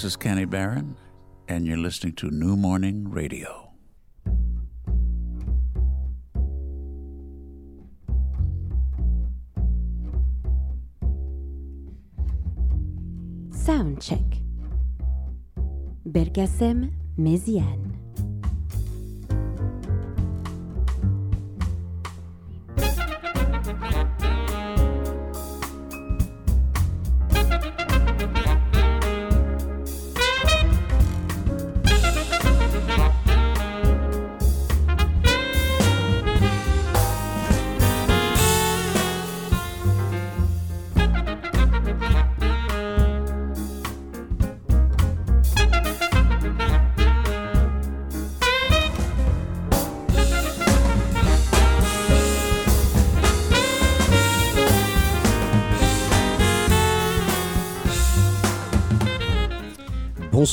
[0.00, 0.96] This is Kenny Barron,
[1.46, 3.70] and you're listening to New Morning Radio.
[13.52, 14.24] Sound check.
[16.08, 17.89] Bergasem Méziane.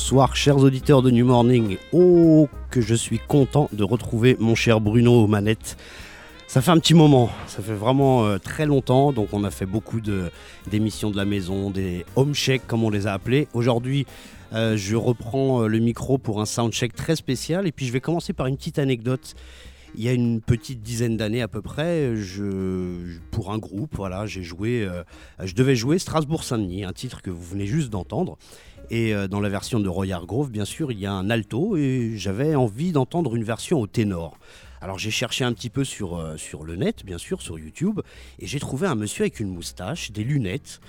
[0.07, 1.75] Bonsoir chers auditeurs de New Morning.
[1.91, 5.75] Oh que je suis content de retrouver mon cher Bruno aux manettes.
[6.47, 9.65] Ça fait un petit moment, ça fait vraiment euh, très longtemps, donc on a fait
[9.65, 13.49] beaucoup d'émissions de, la maison, des home check comme on les a appelés.
[13.53, 14.05] Aujourd'hui,
[14.53, 17.99] euh, je reprends euh, le micro pour un soundcheck très spécial et puis je vais
[17.99, 19.35] commencer par une petite anecdote.
[19.95, 22.13] Il y a une petite dizaine d'années à peu près,
[23.31, 24.87] pour un groupe, voilà, j'ai joué,
[25.43, 28.37] je devais jouer Strasbourg-Saint-Denis, un titre que vous venez juste d'entendre.
[28.89, 31.75] Et euh, dans la version de Roy Hargrove, bien sûr, il y a un alto
[31.75, 34.37] et j'avais envie d'entendre une version au ténor.
[34.81, 37.99] Alors j'ai cherché un petit peu sur, euh, sur le net, bien sûr, sur YouTube,
[38.39, 40.79] et j'ai trouvé un monsieur avec une moustache, des lunettes.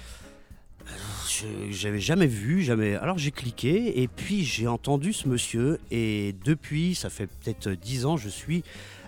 [0.87, 0.91] Euh,
[1.70, 2.95] J'avais jamais vu, jamais.
[2.97, 8.07] Alors j'ai cliqué et puis j'ai entendu ce monsieur et depuis, ça fait peut-être dix
[8.07, 8.63] ans, je suis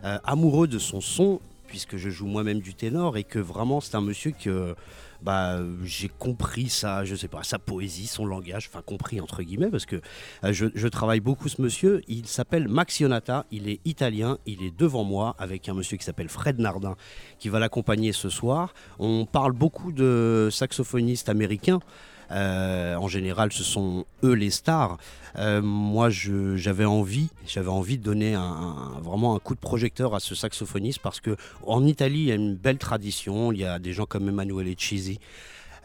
[0.04, 3.94] euh, amoureux de son son puisque je joue moi-même du ténor et que vraiment c'est
[3.94, 4.74] un monsieur que
[5.22, 9.70] bah, j'ai compris ça, je sais pas, sa poésie, son langage, enfin compris entre guillemets,
[9.70, 9.96] parce que
[10.44, 12.02] euh, je, je travaille beaucoup ce monsieur.
[12.08, 16.04] Il s'appelle Max Ionata, il est italien, il est devant moi avec un monsieur qui
[16.04, 16.96] s'appelle Fred Nardin
[17.38, 18.74] qui va l'accompagner ce soir.
[18.98, 21.78] On parle beaucoup de saxophonistes américains.
[22.30, 24.98] Euh, en général, ce sont eux les stars.
[25.36, 28.36] Euh, moi, j'avais envie, j'avais envie de donner
[29.02, 31.36] vraiment un coup de projecteur à ce saxophoniste parce que
[31.66, 33.52] en Italie, il y a une belle tradition.
[33.52, 35.18] Il y a des gens comme Emanuele Chisi.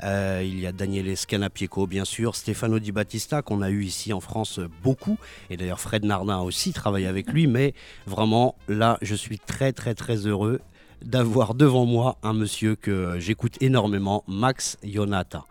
[0.04, 4.12] Euh, il y a Daniele Scanapieco, bien sûr, Stefano Di Battista, qu'on a eu ici
[4.12, 5.18] en France beaucoup.
[5.50, 7.48] Et d'ailleurs, Fred Nardin a aussi travaillé avec lui.
[7.48, 7.74] Mais
[8.06, 10.60] vraiment, là, je suis très, très, très heureux
[11.02, 15.46] d'avoir devant moi un monsieur que j'écoute énormément, Max Ionata.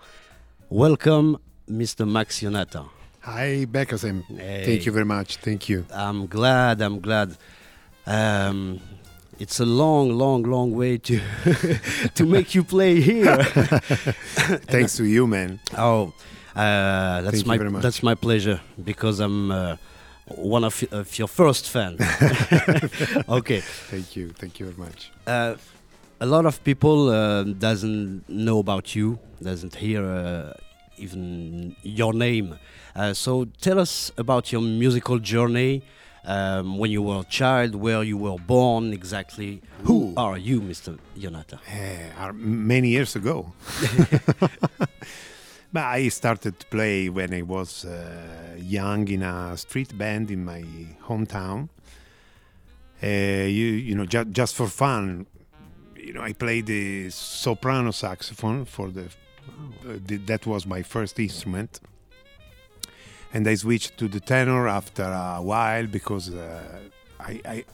[0.74, 1.38] Welcome,
[1.70, 2.04] Mr.
[2.04, 2.88] Max Ionata.
[3.20, 4.24] Hi, Bekasem.
[4.24, 4.64] Hey.
[4.66, 5.36] Thank you very much.
[5.36, 5.86] Thank you.
[5.94, 6.82] I'm glad.
[6.82, 7.36] I'm glad.
[8.04, 8.80] Um,
[9.38, 11.20] it's a long, long, long way to
[12.16, 13.36] to make you play here.
[14.66, 15.60] Thanks to you, man.
[15.78, 16.12] oh,
[16.56, 17.82] uh, that's Thank my very much.
[17.84, 19.76] that's my pleasure because I'm uh,
[20.26, 22.00] one of, of your first fans.
[23.28, 23.60] okay.
[23.60, 24.30] Thank you.
[24.30, 25.12] Thank you very much.
[25.24, 25.54] Uh,
[26.20, 30.54] a lot of people uh, doesn't know about you, doesn't hear uh,
[30.97, 32.59] even your name.
[32.94, 35.82] Uh, so tell us about your musical journey.
[36.27, 39.60] Um, when you were a child, where you were born exactly.
[39.82, 40.15] Who Ooh.
[40.16, 40.99] are you, Mr.
[41.19, 41.59] Yonata?
[42.16, 43.53] Are many years ago.
[45.71, 50.44] but I started to play when I was uh, young in a street band in
[50.47, 50.62] my
[51.03, 51.69] hometown.
[53.03, 55.26] Uh, you you know ju- just for fun.
[55.97, 59.09] You know I played the soprano saxophone for the,
[59.88, 61.81] uh, the that was my first instrument.
[63.32, 66.78] And I switched to the tenor after a while because uh,
[67.19, 67.65] I, I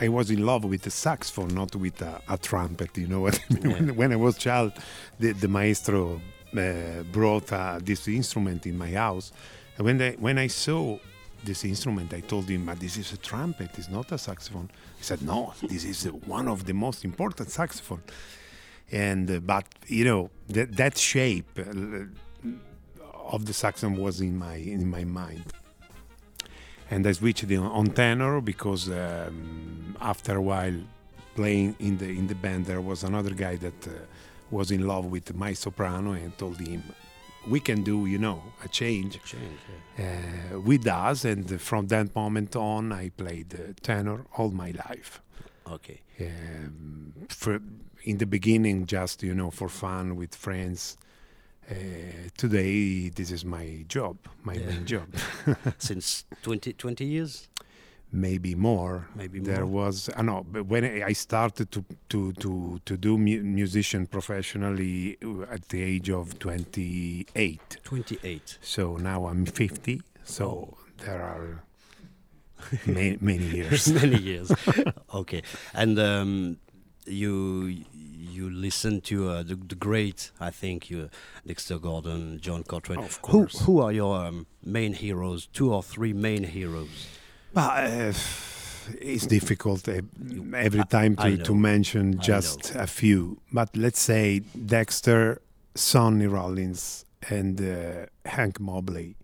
[0.00, 2.96] I- was in love with the saxophone, not with a, a trumpet.
[2.96, 3.72] You know what I mean?
[3.72, 4.72] When, when I was child,
[5.18, 6.20] the, the maestro
[6.56, 9.32] uh, brought uh, this instrument in my house,
[9.76, 10.98] and when I when I saw
[11.44, 13.70] this instrument, I told him, "But this is a trumpet.
[13.78, 18.02] It's not a saxophone." He said, "No, this is one of the most important saxophone."
[18.90, 22.06] And uh, but you know that that shape uh,
[23.34, 25.44] of the saxophone was in my in my mind.
[26.90, 30.80] And I switched it on tenor because um, after a while
[31.34, 33.90] playing in the in the band there was another guy that uh,
[34.50, 36.82] was in love with my soprano and told him
[37.46, 39.20] we can do you know a change.
[39.98, 41.24] Uh, with us.
[41.24, 45.20] And from that moment on I played uh, tenor all my life.
[45.66, 46.00] Okay.
[46.20, 47.60] um, for
[48.10, 50.96] in the beginning just you know for fun with friends
[51.70, 51.74] uh,
[52.42, 54.66] today this is my job my Yeah.
[54.70, 55.08] main job
[55.78, 57.48] Since 20, 20 years?
[58.10, 59.06] maybe more.
[59.14, 59.84] Maybe there more.
[59.84, 64.06] was I know, but when I I started to to to to do mu- musician
[64.06, 67.76] professionally uh, at the age of 28.
[67.84, 68.58] 28.
[68.62, 70.00] So now I'm 50.
[70.24, 70.78] So Oh.
[71.04, 71.46] there are
[72.86, 73.92] many, many years.
[73.92, 74.50] many years.
[75.12, 75.42] okay,
[75.74, 76.56] and um,
[77.08, 77.84] you
[78.38, 81.10] you listen to uh, the, the great, I think, you
[81.46, 82.98] Dexter Gordon, John Coltrane.
[82.98, 83.58] Of Who course.
[83.60, 85.46] who who are your um, main heroes?
[85.46, 87.06] Two or three main heroes?
[87.52, 88.12] But uh,
[89.00, 90.00] it's difficult uh,
[90.54, 93.40] every time to, to mention just a few.
[93.52, 95.40] But let's say Dexter,
[95.74, 99.16] Sonny Rollins, and uh, Hank Mobley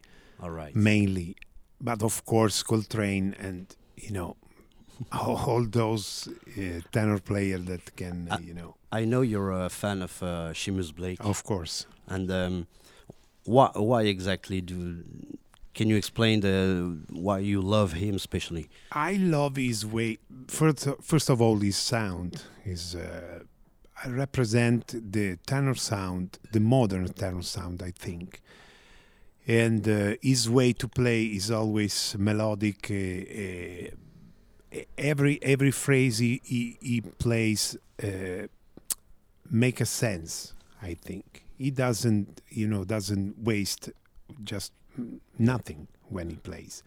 [0.42, 0.74] All right.
[0.74, 1.36] mainly.
[1.80, 4.36] But of course, Coltrane and you know
[5.12, 8.74] all, those uh, tenor players that can uh, Uh, you know.
[8.92, 11.86] I know you're a fan of uh, Seamus Blake, Of course.
[12.08, 12.66] and um,
[13.44, 15.02] why why exactly do?
[15.74, 16.56] Can you explain the
[17.10, 18.68] why you love him especially?
[18.92, 20.18] I love his way.
[20.46, 22.94] First, first of all, his sound is.
[22.94, 23.40] Uh,
[24.04, 28.40] I represent the tenor sound, the modern tenor sound, I think.
[29.46, 32.90] And uh, his way to play is always melodic.
[32.90, 33.90] Uh, uh,
[34.98, 38.46] every every phrase he, he, he plays uh,
[39.50, 40.54] make a sense.
[40.82, 43.90] I think he doesn't, you know, doesn't waste
[44.42, 44.72] just
[45.38, 46.82] nothing when he plays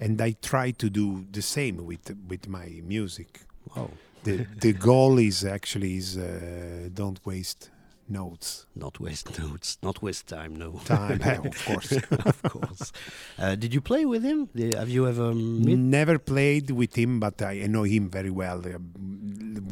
[0.00, 3.40] and I try to do the same with with my music.
[3.76, 3.90] Oh,
[4.24, 7.70] The the goal is actually is uh, don't waste
[8.10, 10.56] notes not waste notes, not waste time.
[10.56, 11.92] No time of course.
[12.10, 12.92] of course.
[13.38, 14.48] Uh, did you play with him?
[14.74, 15.78] Have you ever met?
[15.78, 18.60] Never played with him, but I, I know him very well.
[18.64, 18.78] Uh,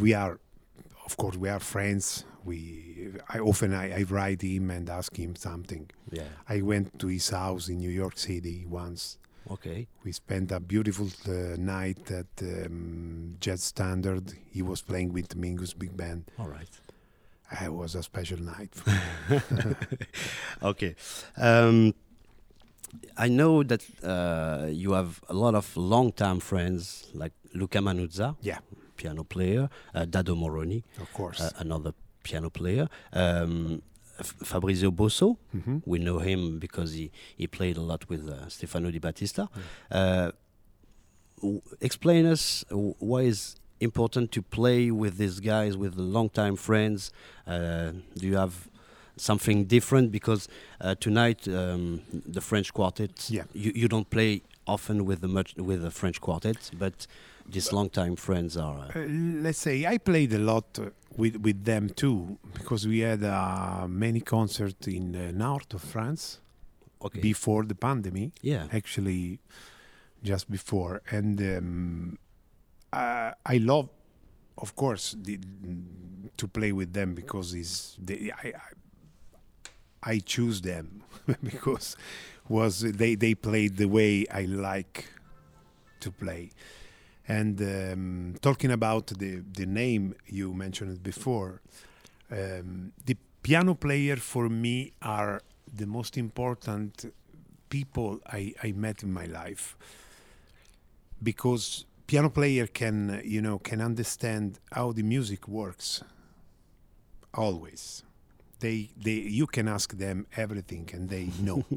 [0.00, 0.38] we are,
[1.04, 2.24] of course, we are friends.
[2.44, 5.90] We I often I, I write him and ask him something.
[6.10, 6.28] Yeah.
[6.48, 9.18] I went to his house in New York City once.
[9.48, 9.86] Okay.
[10.04, 14.32] We spent a beautiful uh, night at um, Jet Standard.
[14.50, 16.24] He was playing with Mingus Big Band.
[16.38, 16.68] All right.
[17.62, 18.72] It was a special night.
[20.62, 20.94] Okay.
[21.36, 21.94] Um,
[23.16, 28.58] I know that uh, you have a lot of long-time friends like Luca Manuzza, yeah,
[28.96, 31.40] piano player, uh, Dado Moroni, of course.
[31.40, 33.82] uh, another piano player, um,
[34.22, 35.36] Fabrizio Bosso.
[35.54, 35.82] Mhm.
[35.86, 39.48] We know him because he, he played a lot with uh, Stefano Di Battista.
[39.90, 40.30] Uh,
[41.42, 47.12] w- explain us why is important to play with these guys, with the long-time friends.
[47.46, 48.68] Uh, do you have
[49.16, 50.10] something different?
[50.10, 50.48] Because
[50.80, 53.44] uh, tonight um, the French quartet, Yeah.
[53.52, 57.06] you, you don't play often with the much with the French quartet, but
[57.48, 58.88] these long-time friends are.
[58.94, 59.06] Uh, Uh,
[59.42, 63.86] let's say I played a lot uh, with with them too because we had uh,
[63.88, 66.40] many concerts in the north of France
[67.00, 67.20] okay.
[67.20, 68.30] before the pandemic.
[68.42, 68.66] yeah.
[68.72, 69.38] Actually,
[70.22, 72.18] just before, and um,
[72.96, 73.88] uh, I love,
[74.58, 75.38] of course, the,
[76.36, 78.52] to play with them because is I, I
[80.02, 81.02] I choose them
[81.42, 81.96] because
[82.48, 85.06] was they they played the way I like
[86.00, 86.50] to play.
[87.28, 91.60] And um, talking about the the name you mentioned before,
[92.30, 95.42] um, the piano player for me are
[95.74, 97.12] the most important
[97.68, 99.76] people I, I met in my life
[101.22, 106.02] because piano player can you know can understand how the music works
[107.34, 108.02] always.
[108.60, 111.64] They they you can ask them everything and they know.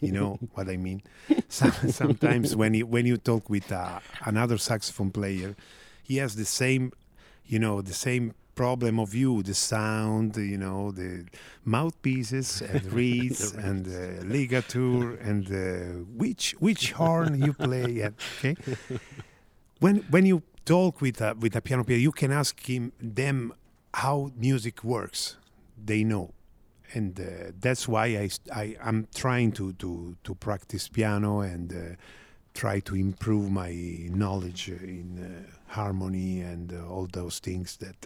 [0.00, 1.02] You know what i mean?
[1.48, 5.56] Some, sometimes when you when you talk with uh, another saxophone player
[6.02, 6.92] he has the same
[7.46, 11.24] you know the same problem of you the sound you know the
[11.64, 17.88] mouthpieces and reeds and uh, ligature and uh, which which horn you play
[18.38, 18.54] okay
[19.80, 23.52] when when you talk with a with a piano player you can ask him them
[23.94, 25.36] how music works
[25.84, 26.32] they know
[26.92, 31.96] and uh, that's why I, I I'm trying to to to practice piano and uh,
[32.54, 33.72] try to improve my
[34.10, 37.96] knowledge in uh, harmony and uh, all those things that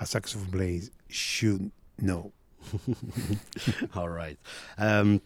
[0.00, 2.32] a saxophone player should know.
[3.94, 4.38] All right.
[4.76, 5.20] Um,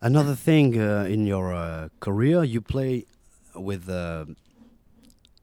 [0.00, 3.04] another thing uh, in your uh, career, you play
[3.54, 4.26] with uh,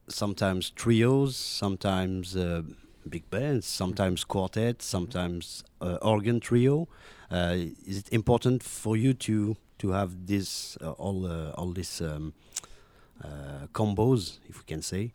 [0.08, 2.62] sometimes trios, sometimes uh,
[3.08, 6.88] big bands, sometimes quartet, sometimes uh, organ trio.
[7.30, 12.00] Uh, is it important for you to to have this uh, all uh, all these
[12.00, 12.32] um,
[13.72, 15.12] combos, if we can say?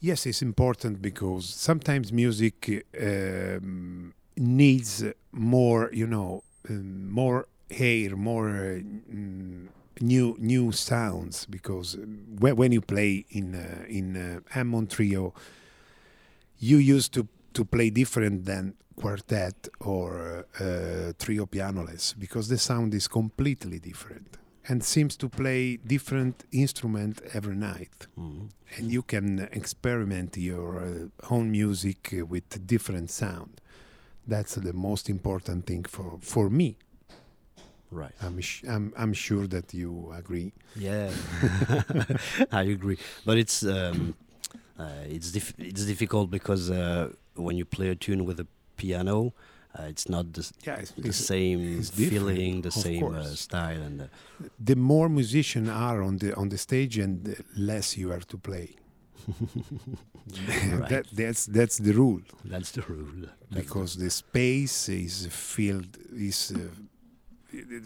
[0.00, 8.80] Yes, it's important because sometimes music um, needs more, you know, um, more hair, more
[8.80, 9.68] mm,
[10.00, 11.96] new new sounds because
[12.38, 15.34] when, when you play in uh, in uh, Hammond trio,
[16.58, 22.94] you used to to play different than quartet or uh, trio pianoless because the sound
[22.94, 24.36] is completely different
[24.68, 28.06] and seems to play different instrument every night.
[28.18, 28.50] Mhm.
[28.78, 33.60] and you can experiment your uh, own music with different sound.
[34.28, 36.76] That's the most important thing for for me
[37.90, 38.12] Right.
[38.22, 41.10] i'm sh- I'm, I'm sure that you agree Yeah,
[42.52, 42.98] I agree.
[43.26, 44.14] But it's um,
[44.78, 49.32] uh, it's dif- it's difficult because uh, when you play a tune with a piano,
[49.78, 53.24] uh, it's not the, yeah it's, the it's- same it's feeling, the of same uh,
[53.46, 54.06] style, and uh,
[54.68, 58.38] the more musicians are on the on the stage and the less you have to
[58.38, 58.68] play
[60.72, 60.88] Right.
[60.88, 63.26] that that's that's the rule that's the rule.
[63.52, 65.96] because the space is filled
[66.30, 66.58] is uh,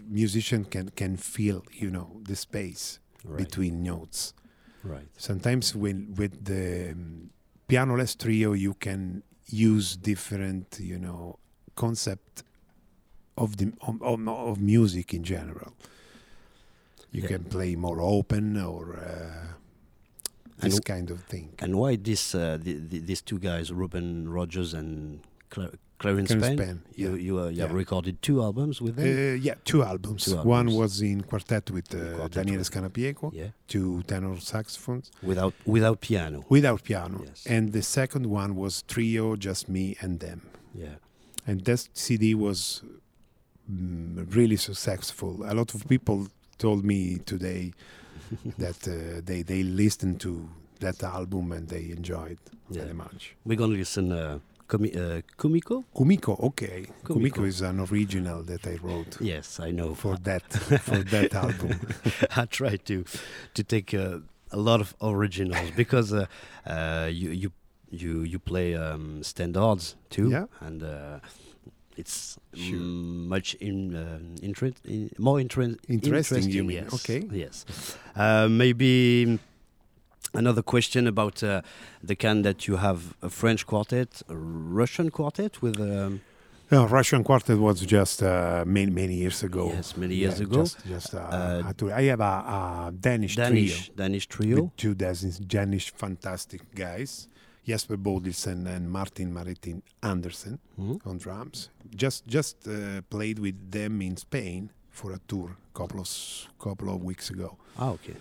[0.07, 3.37] musician can can feel you know the space right.
[3.37, 4.33] between notes
[4.83, 5.07] right.
[5.17, 7.29] sometimes when with the um,
[7.67, 11.37] pianoless trio you can use different you know
[11.75, 12.43] concept
[13.37, 15.73] of the of, of, music in general
[17.11, 17.27] you Yeah.
[17.27, 19.53] can play more open or uh,
[20.59, 24.73] this kind of thing And why this uh, the, the, these two guys, Ruben Rogers
[24.73, 25.19] and
[25.49, 26.57] Cla- Clarence Clarence Payne?
[26.57, 27.15] Payne, You yeah.
[27.27, 29.39] you, uh, you have recorded two albums with uh, them.
[29.41, 30.25] yeah two albums.
[30.25, 35.53] Two one was in quartet with uh, Quartet with- Scanapiego yeah, two tenor saxophones without
[35.65, 36.43] without piano.
[36.49, 37.45] without piano Yes.
[37.47, 40.41] and the second one was trio just me and them
[40.73, 40.95] Yeah.
[41.47, 42.83] and that CD was
[43.71, 45.43] mm, really successful.
[45.45, 47.73] A lot of people told me today
[48.57, 50.49] that uh, they they listened to
[50.79, 52.37] that album and they enjoyed
[52.69, 52.81] Yeah.
[52.83, 53.35] very much.
[53.45, 54.11] We're gonna listen
[54.67, 55.83] Komi- uh, Kumiko.
[55.95, 56.85] Kumiko, okay.
[57.03, 57.19] Kumiko.
[57.31, 59.93] Kumiko is an original that I wrote Yes, I know.
[59.93, 60.41] for that
[60.81, 61.79] for that album.
[62.35, 63.03] I try to
[63.53, 64.19] to take uh,
[64.51, 66.25] a lot of originals because uh,
[66.65, 67.51] uh, you you
[67.91, 70.45] you you play um, standards too, Yeah.
[70.61, 71.19] and uh,
[71.97, 72.79] it's Sure.
[72.79, 76.83] much in, uh, interest, in more inter- Interesting, you mean.
[76.83, 77.27] Yes, Okay.
[77.31, 77.65] Yes.
[78.15, 79.39] Uh, maybe
[80.37, 81.61] another question about uh,
[82.03, 85.79] the can that you have a French quartet, a Russian quartet with.
[85.79, 86.21] Um,
[86.71, 89.65] No, Russian Quartet was just uh, many many years ago.
[89.75, 90.61] Yes, many years Yeah, ago.
[90.63, 91.93] Just, just uh, Uh.
[92.01, 92.35] I have a,
[92.87, 93.95] a Danish, Danish trio.
[93.95, 94.71] Danish trio.
[94.75, 97.27] two Danish, Danish fantastic guys,
[97.67, 100.97] Jesper Bodilsen and Martin Maritin Andersen Mhm.
[101.05, 101.69] on drums.
[101.95, 102.73] Just just uh,
[103.09, 106.09] played with them in Spain for a tour couple of
[106.57, 107.49] couple of weeks ago.
[107.77, 108.15] Ah, okay.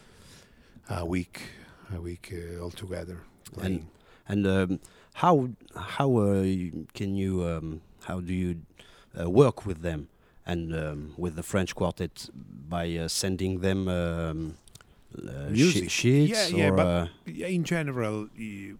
[0.90, 1.40] A week,
[1.94, 3.20] a week uh, all together
[3.52, 3.88] playing.
[4.28, 4.80] And um,
[5.14, 6.42] how how uh,
[6.94, 8.62] can you um, how do you
[9.20, 10.08] uh, work with them
[10.46, 12.28] and um, with the French quartet
[12.68, 14.56] by uh, sending them um,
[15.16, 15.90] uh, Music.
[15.90, 18.78] sheets Yeah, yeah, but- uh, in general, you,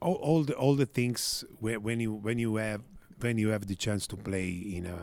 [0.00, 2.82] all, all the all the things when you when you have
[3.20, 4.98] when you have the chance to play in a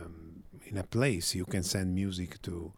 [0.70, 2.72] in a place, you can send music to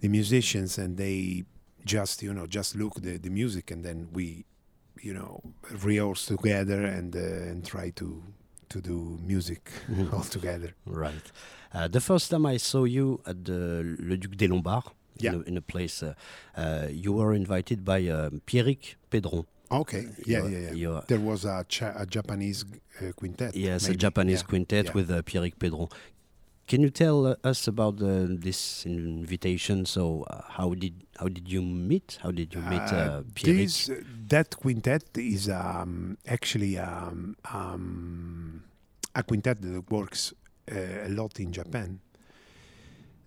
[0.00, 1.44] the musicians, and they
[1.84, 4.44] just you know just look the the music, and then we
[5.02, 5.40] you know
[5.84, 8.22] rehearse together and uh, and try to
[8.68, 10.12] to do music Mhm.
[10.12, 10.74] all together.
[10.86, 11.32] right?
[11.72, 14.90] Uh, the first time I saw you at the Le Duc des Lombards.
[15.16, 15.32] Yeah.
[15.34, 16.14] In, a, in a place, uh,
[16.56, 19.44] uh, you were invited by um, Pierrick Pedron.
[19.70, 21.00] Okay, yeah, You're- yeah, yeah.
[21.06, 21.64] There was a,
[21.96, 22.64] a Japanese
[23.00, 23.54] uh, quintet.
[23.54, 23.94] Yes, a.
[23.94, 24.92] Japanese Yeah, quintet yeah.
[24.92, 25.88] with uh, Pierrick Pedron.
[26.66, 29.84] Can you tell uh, us about uh, this invitation?
[29.84, 32.18] So, uh, how did how did you meet?
[32.22, 33.56] How did you meet uh, Pierrick?
[33.56, 38.62] this, uh, that quintet is um, actually um, um,
[39.14, 40.32] a quintet that works
[40.72, 42.00] uh, a lot in Japan.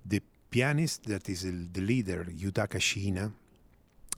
[0.03, 3.31] The pianist that is uh, the leader, Yutaka Shina,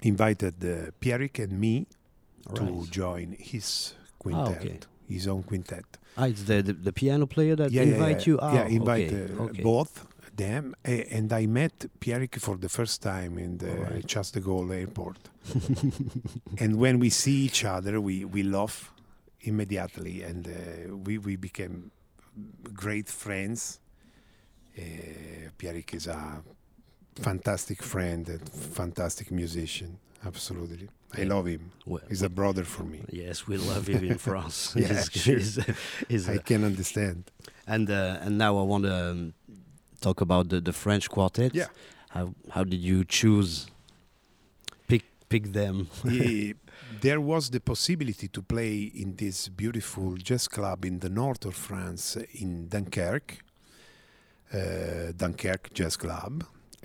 [0.01, 1.87] invited uh, Pierrick and me
[2.55, 4.79] to join his quintet, okay.
[5.07, 5.85] his own quintet.
[6.19, 8.31] Ah, it's the, the the piano player that yeah, invite yeah.
[8.33, 8.39] you.
[8.41, 9.63] Ah, yeah, invite okay, uh, okay.
[9.63, 14.07] both them, uh, and I met Pierrick for the first time in the Alright.
[14.07, 15.17] Charles de Gaulle airport.
[16.57, 18.91] and when we see each other, we we laugh
[19.41, 21.91] immediately, and uh, we we became
[22.73, 23.79] great friends.
[24.77, 24.81] Uh,
[25.57, 26.41] Pierrick is a
[27.15, 29.99] fantastic friend and fantastic musician.
[30.25, 31.71] Absolutely, I love him.
[31.85, 33.01] Well, He's a brother for me.
[33.09, 34.73] yes, we love him in France.
[34.75, 35.35] Yeah, He's- sure.
[35.37, 35.59] he's-
[36.07, 37.31] he's, I can understand.
[37.67, 39.33] and uh, and now I want to um,
[40.01, 41.53] talk about the, the French quartet.
[41.55, 41.67] Yeah.
[42.09, 43.67] How how did you choose?
[44.87, 45.87] Pick pick them.
[47.01, 51.55] There was the possibility to play in this beautiful jazz club in the north of
[51.55, 53.37] France, in Dunkirk,
[54.53, 56.43] uh, Dunkirk Jazz Club,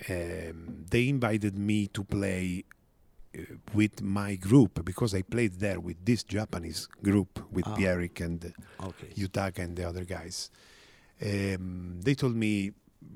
[0.09, 2.63] um, they invited me to play
[3.73, 7.75] with my group because I played there with this Japanese group with Ah.
[7.75, 9.07] Pierrick and Okay.
[9.15, 10.49] Yutaka and the other guys.
[11.21, 12.71] Um, they told me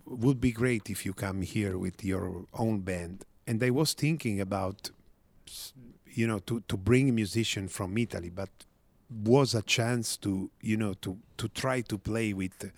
[0.06, 4.40] would be great if you come here with your own band, and I was thinking
[4.40, 4.92] about,
[6.14, 8.50] you know, to to bring a musician from Italy, but
[9.24, 12.72] was a chance to you know to to try to play with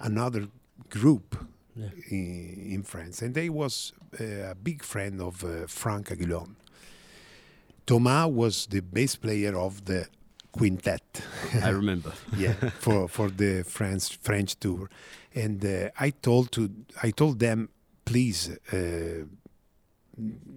[0.00, 0.48] another
[0.88, 1.36] group
[1.76, 1.90] Yeah.
[2.10, 6.56] in, in France, and they was uh, a big friend of uh, Frank Aguilon.
[7.90, 10.06] Thomas was the bass player of the
[10.52, 11.02] quintet.
[11.60, 12.12] I remember.
[12.36, 14.88] yeah, for for the French French tour,
[15.34, 16.70] and uh, I told to
[17.02, 17.68] I told them,
[18.04, 19.24] please uh,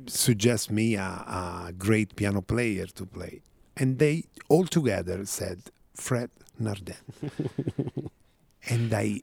[0.06, 1.10] suggest me a,
[1.70, 3.42] a great piano player to play,
[3.76, 5.60] and they all together said
[5.96, 6.30] Fred
[6.62, 7.02] Nardin,
[8.70, 9.22] and I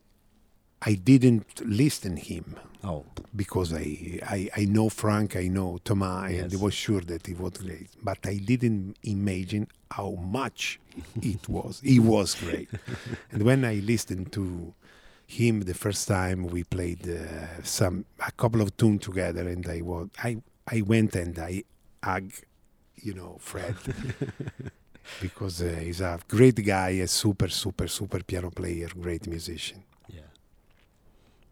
[0.81, 6.51] I didn't listen him Oh, because I, I, I know Frank, I know Thomas, and
[6.51, 7.89] I was sure that he was great.
[8.01, 10.79] But I didn't imagine how much
[11.21, 11.79] it was.
[11.83, 12.69] He was great.
[13.31, 14.73] and when I listened to
[15.27, 19.81] him the first time, we played uh, some a couple of tunes together, and I
[19.81, 21.63] was I I went and I
[22.03, 22.31] hug,
[23.01, 23.75] you know, Fred.
[25.19, 29.83] Because uh, he's a great guy, a super, super, super piano player, great musician.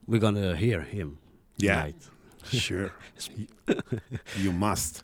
[0.10, 1.10] We're gonna hear him.
[1.58, 1.76] Yeah.
[1.76, 2.02] tonight.
[2.52, 2.92] Sure,
[4.44, 5.04] you must.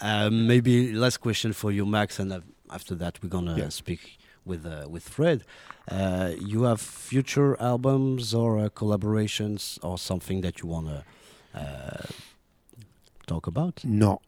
[0.00, 2.30] Um, maybe last question for you, Max, and
[2.70, 3.70] after that we're gonna Yeah.
[3.70, 5.38] speak with uh, with Fred.
[5.90, 11.04] Uh, you have future albums or uh, collaborations or something that you wanna
[11.54, 12.06] uh,
[13.26, 13.84] talk about?
[13.84, 14.20] No,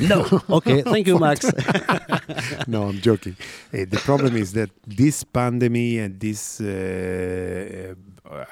[0.00, 0.26] No.
[0.50, 0.82] okay.
[0.82, 1.44] Thank you, Max.
[2.66, 3.36] no, I'm joking.
[3.72, 7.94] Uh, the problem is that this pandemic and this, uh,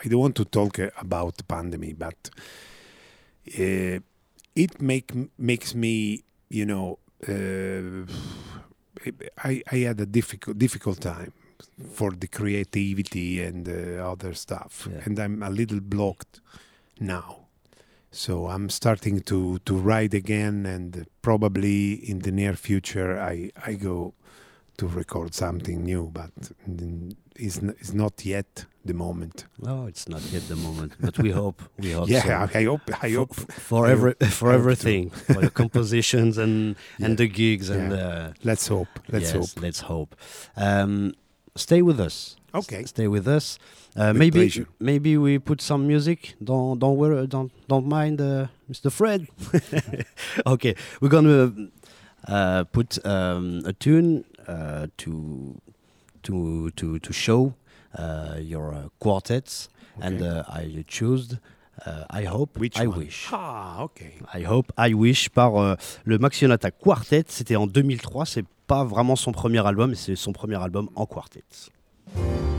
[0.05, 2.31] I don't want to talk uh, about pandemic, but
[3.59, 3.99] uh,
[4.55, 8.07] it make makes me, you know, uh,
[9.45, 11.33] I I had a difficult difficult time
[11.95, 15.01] for the creativity and uh, other stuff, Yeah.
[15.07, 16.41] and I'm a little blocked
[17.01, 17.46] now.
[18.11, 23.75] So I'm starting to to write again, and probably in the near future I I
[23.75, 24.15] go
[24.79, 26.31] to record something new, but
[27.37, 29.47] it's n- it's not yet the moment.
[29.59, 31.63] no, it's not yet the moment, but we hope.
[31.79, 32.09] We hope.
[32.11, 32.59] yeah, so.
[32.61, 37.07] I, hope I for, hope for I every for everything for the compositions and Yeah.
[37.07, 37.99] and the gigs and Yeah.
[38.09, 39.63] uh, let's hope let's yes, hope.
[39.63, 40.15] let's hope.
[40.57, 41.13] Um,
[41.57, 42.37] stay with us.
[42.57, 42.85] Okay.
[42.85, 43.59] Stay with us.
[43.97, 44.67] Uh, With maybe pleasure.
[44.81, 46.35] maybe we put some music.
[46.43, 47.27] Don't don't worry.
[47.27, 48.91] Don't don't mind, uh, Mr.
[48.91, 49.27] Fred.
[50.47, 51.53] okay, we're gonna
[52.29, 55.61] uh, put um, a tune uh, to
[56.23, 57.55] to to to show
[57.99, 59.69] uh, your uh, quartets,
[60.01, 60.29] and Okay.
[60.29, 61.37] uh, I choose.
[61.87, 62.59] Uh, I hope.
[62.59, 62.99] Which I one?
[62.99, 63.29] wish.
[63.33, 64.13] Ah, okay.
[64.33, 67.25] I Hope, I Wish par le Maxionata Quartet.
[67.29, 68.25] C'était en 2003.
[68.25, 71.45] C'est pas vraiment son premier album, mais c'est son premier album en quartet.
[72.15, 72.56] Thank you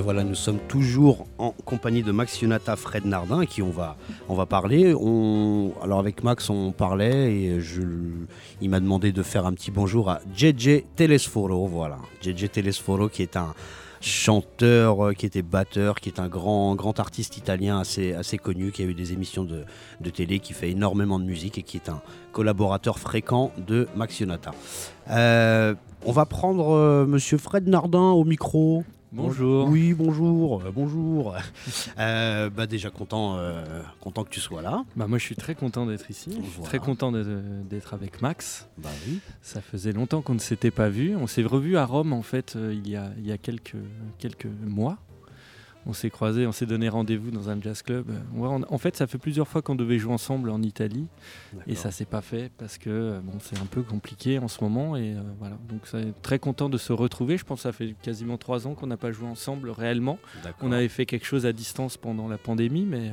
[0.00, 3.96] voilà, nous sommes toujours en compagnie de Max Yonata, Fred Nardin, à qui on va,
[4.28, 4.90] on va parler.
[4.90, 7.82] Alors avec Max, on parlait et je,
[8.60, 11.66] il m'a demandé de faire un petit bonjour à JJ Telesforo.
[11.66, 13.54] Voilà, JJ Telesforo qui est un
[14.04, 18.70] chanteur, euh, qui était batteur, qui est un grand, grand artiste italien assez, assez connu,
[18.70, 19.64] qui a eu des émissions de,
[20.00, 22.02] de télé, qui fait énormément de musique et qui est un
[22.32, 24.52] collaborateur fréquent de Max Yonata.
[25.10, 28.84] Euh, on va prendre euh, Monsieur Fred Nardin au micro.
[29.14, 29.68] Bonjour.
[29.68, 31.36] Oui, bonjour, euh, bonjour.
[31.98, 33.62] Euh, bah déjà content, euh,
[34.00, 34.84] content que tu sois là.
[34.96, 36.30] Bah moi je suis très content d'être ici.
[36.30, 36.68] Je suis Voilà.
[36.68, 38.66] très content d'être avec Max.
[38.78, 39.20] Bah oui.
[39.42, 41.14] Ça faisait longtemps qu'on ne s'était pas vu.
[41.14, 43.76] On s'est revu à Rome en fait euh, il y a, il y a quelques,
[44.18, 44.98] quelques mois.
[45.86, 48.08] On s'est croisés, on s'est donné rendez-vous dans un jazz club.
[48.08, 51.06] Euh, ouais, on- en fait, ça fait plusieurs fois qu'on devait jouer ensemble en Italie
[51.66, 54.64] et ça s'est pas fait parce que euh, bon, c'est un peu compliqué en ce
[54.64, 55.56] moment et euh, voilà.
[55.68, 57.36] Donc, ça très content de se retrouver.
[57.36, 60.18] Je pense que ça fait quasiment trois ans qu'on n'a pas joué ensemble réellement.
[60.62, 63.12] On avait fait quelque chose à distance pendant la pandémie, mais euh,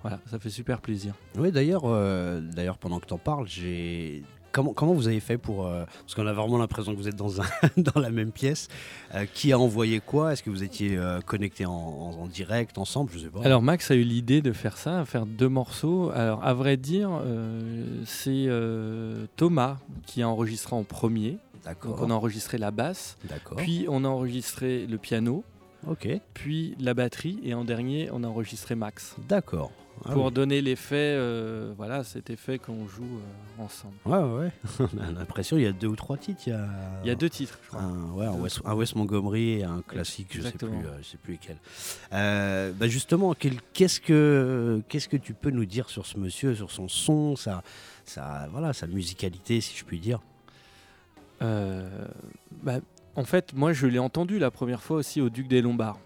[0.00, 1.14] voilà, ça fait super plaisir.
[1.36, 4.22] Oui, d'ailleurs, euh, d'ailleurs, pendant que tu en parles, j'ai.
[4.52, 5.66] Comment, comment vous avez fait pour.
[5.66, 7.44] euh, parce qu'on a vraiment l'impression que vous êtes dans, un,
[7.76, 8.68] dans la même pièce.
[9.14, 10.32] Euh, qui a envoyé quoi?
[10.34, 13.10] Est-ce que vous étiez euh, connectés en, en- en direct, ensemble?
[13.14, 13.40] Je sais pas.
[13.44, 16.10] Alors Max a eu l'idée de faire ça, faire deux morceaux.
[16.14, 17.10] Alors à vrai dire,
[18.04, 18.48] c'est
[19.36, 21.30] Thomas qui a enregistré en premier.
[21.32, 21.98] Donc D'accord.
[22.02, 23.56] on a enregistré la basse, D'accord.
[23.56, 25.44] puis on a enregistré le piano,
[25.86, 26.08] Ok.
[26.34, 29.14] puis la batterie, et en dernier on a enregistré Max.
[29.28, 29.70] D'accord.
[30.04, 30.32] Ah pour oui.
[30.32, 33.94] donner l'effet, euh, voilà, cet effet qu'on joue euh, ensemble.
[34.04, 34.52] Ouais, ouais.
[34.96, 36.42] On a l'impression il y a deux ou trois titres.
[36.46, 36.68] Il y a,
[37.04, 37.80] Il y a deux titres, je crois.
[37.80, 40.82] Un, ouais, un, West, un West Montgomery et un classique, je sais plus, Exactement.
[41.00, 41.56] je sais plus lequel.
[42.12, 46.70] Euh, bah justement, qu'est-ce que qu'est-ce que tu peux nous dire sur ce monsieur, sur
[46.70, 47.62] son son, sa,
[48.04, 50.20] sa voilà, sa musicalité, si je puis dire?
[51.40, 52.78] Bah,
[53.16, 55.98] en fait, moi, je l'ai entendu la première fois aussi au Duc des Lombards.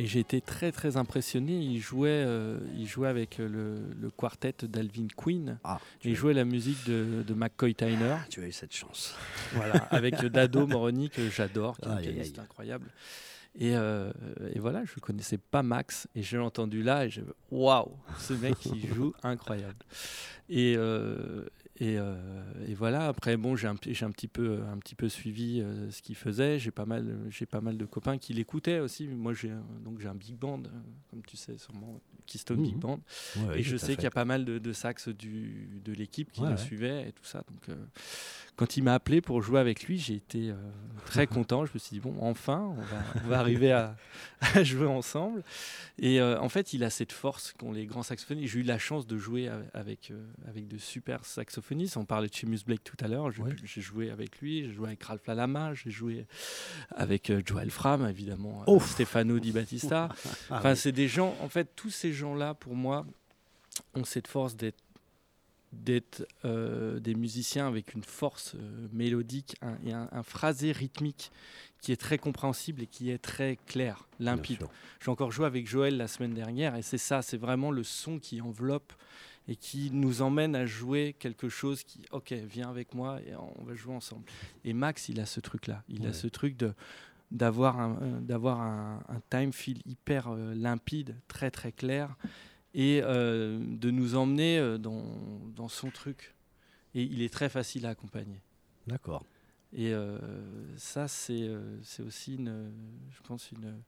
[0.00, 1.52] Et j'ai été très très impressionné.
[1.52, 5.58] Il jouait, euh, il jouait avec le, le quartet d'Alvin Queen.
[5.62, 8.16] Ah, Il jouait la musique de, de McCoy Tyner.
[8.30, 9.14] tu as eu cette chance.
[9.52, 12.90] voilà, avec Dado Moroni que j'adore, qui est un pianiste incroyable.
[13.58, 14.10] Et, euh,
[14.54, 18.32] et voilà, je connaissais pas Max et je l'ai entendu là et j'ai waouh, ce
[18.32, 19.84] mec il joue incroyable.
[20.48, 21.44] Et, euh,
[21.80, 22.14] et, euh,
[22.68, 23.08] et voilà.
[23.08, 26.14] Après bon, j'ai un, j'ai un petit peu un petit peu suivi euh, ce qu'il
[26.14, 26.58] faisait.
[26.58, 29.08] J'ai pas mal j'ai pas mal de copains qui l'écoutaient aussi.
[29.08, 29.50] Moi j'ai
[29.82, 30.68] donc j'ai un big band, euh,
[31.10, 31.98] comme tu sais sûrement,
[32.30, 32.76] Keystone Big.
[32.76, 33.00] Band.
[33.36, 36.30] Ouais, Et je sais qu'il y a pas mal de, de sax du, de l'équipe
[36.32, 36.60] qui Ouais, le ouais.
[36.60, 37.38] suivait et tout ça.
[37.50, 37.74] Donc, euh,
[38.56, 40.54] quand il m'a appelé pour jouer avec lui, j'ai été euh,
[41.06, 41.64] très content.
[41.66, 43.96] Je me suis dit, bon, enfin, on va, on va arriver à,
[44.54, 45.42] à jouer ensemble.
[45.98, 48.52] Et euh, en fait, il a cette force qu'ont les grands saxophonistes.
[48.52, 50.12] J'ai eu la chance de jouer avec,
[50.46, 51.96] avec de super saxophonistes.
[51.96, 53.30] On parlait de Seamus Blake tout à l'heure.
[53.64, 56.26] J'ai joué avec lui, j'ai joué avec Ralph Lalama, j'ai joué
[56.94, 58.64] avec Joel Fram, évidemment.
[58.80, 60.08] Stefano Di Battista.
[60.50, 63.04] Ah, Enfin, c'est des gens, en fait, tous ces gens-là, pour moi,
[63.94, 64.78] ont cette force d'être
[65.72, 71.30] d'être euh, des musiciens avec une force euh, mélodique un- et un, un phrasé rythmique
[71.80, 74.64] qui est très compréhensible et qui est très clair, limpide.
[75.00, 78.18] J'ai encore joué avec Joël la semaine dernière et c'est ça, c'est vraiment le son
[78.18, 78.92] qui enveloppe
[79.46, 83.62] et qui nous emmène à jouer quelque chose qui, ok, viens avec moi et on
[83.62, 84.24] va jouer ensemble.
[84.64, 86.08] Et Max, il a ce truc-là, il Ouais.
[86.08, 86.74] a ce truc de
[87.30, 92.16] d'avoir un, euh, d'avoir un, un time feel hyper euh, limpide, très très clair,
[92.74, 95.04] et euh, de nous emmener dans,
[95.54, 96.34] dans son truc.
[96.94, 98.42] Et il est très facile à accompagner.
[98.86, 99.24] D'accord.
[99.72, 100.18] Et euh,
[100.76, 102.72] ça, c'est euh, c'est aussi, une,
[103.10, 103.80] je pense, une,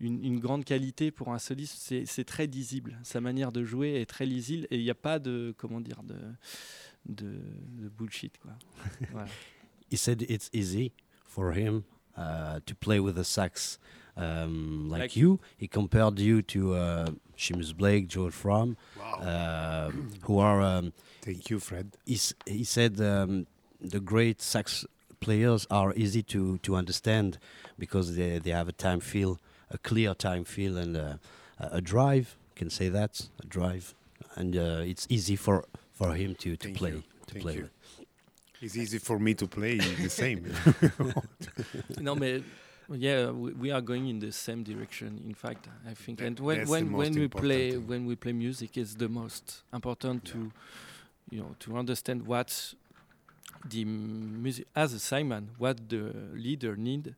[0.00, 1.76] une, une grande qualité pour un soliste.
[1.78, 2.98] C'est c'est très lisible.
[3.02, 6.02] Sa manière de jouer est très lisible et il n'y a pas de, comment dire,
[6.02, 6.16] de,
[7.06, 7.40] de,
[7.78, 8.36] de bullshit.
[8.38, 8.52] Quoi.
[9.10, 9.28] Voilà.
[9.90, 10.92] He said it's easy
[11.26, 11.82] for him
[12.16, 13.78] to play with the sax
[14.16, 15.40] um, like, Like- you.
[15.56, 19.14] He compared you to uh, Seamus Blake, Joel Fromm, Wow.
[19.20, 19.90] uh,
[20.22, 20.62] who are.
[20.62, 21.96] Um, Thank you, Fred.
[22.06, 23.46] he, he said um,
[23.80, 24.84] the great sax
[25.20, 27.38] players are easy to, to understand
[27.78, 31.14] because they, they have a time feel, a clear time feel, and uh,
[31.58, 32.36] a, a drive.
[32.54, 33.94] Can say that a drive,
[34.36, 37.02] and uh, it's easy for for him to, to Thank play you.
[37.26, 37.62] to Thank play you.
[37.62, 37.70] with.
[38.64, 40.40] It's easy for me to play the same.
[42.00, 42.42] no, but
[42.98, 45.22] yeah, we, we are going in the same direction.
[45.26, 47.86] In fact, I think, That- and when when when we play thing.
[47.86, 50.50] when we play music, it's the most important to
[51.30, 52.74] you know to understand what
[53.68, 57.14] the music as a Simon, what the leader need,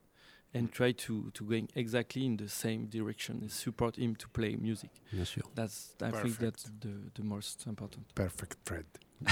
[0.57, 4.55] and try to to going exactly in the same direction and support him to play
[4.57, 4.89] music.
[5.13, 5.43] Bien sûr.
[5.55, 6.39] That's I think Perfect.
[6.41, 8.03] that's the the most important.
[8.15, 8.85] Perfect, Fred.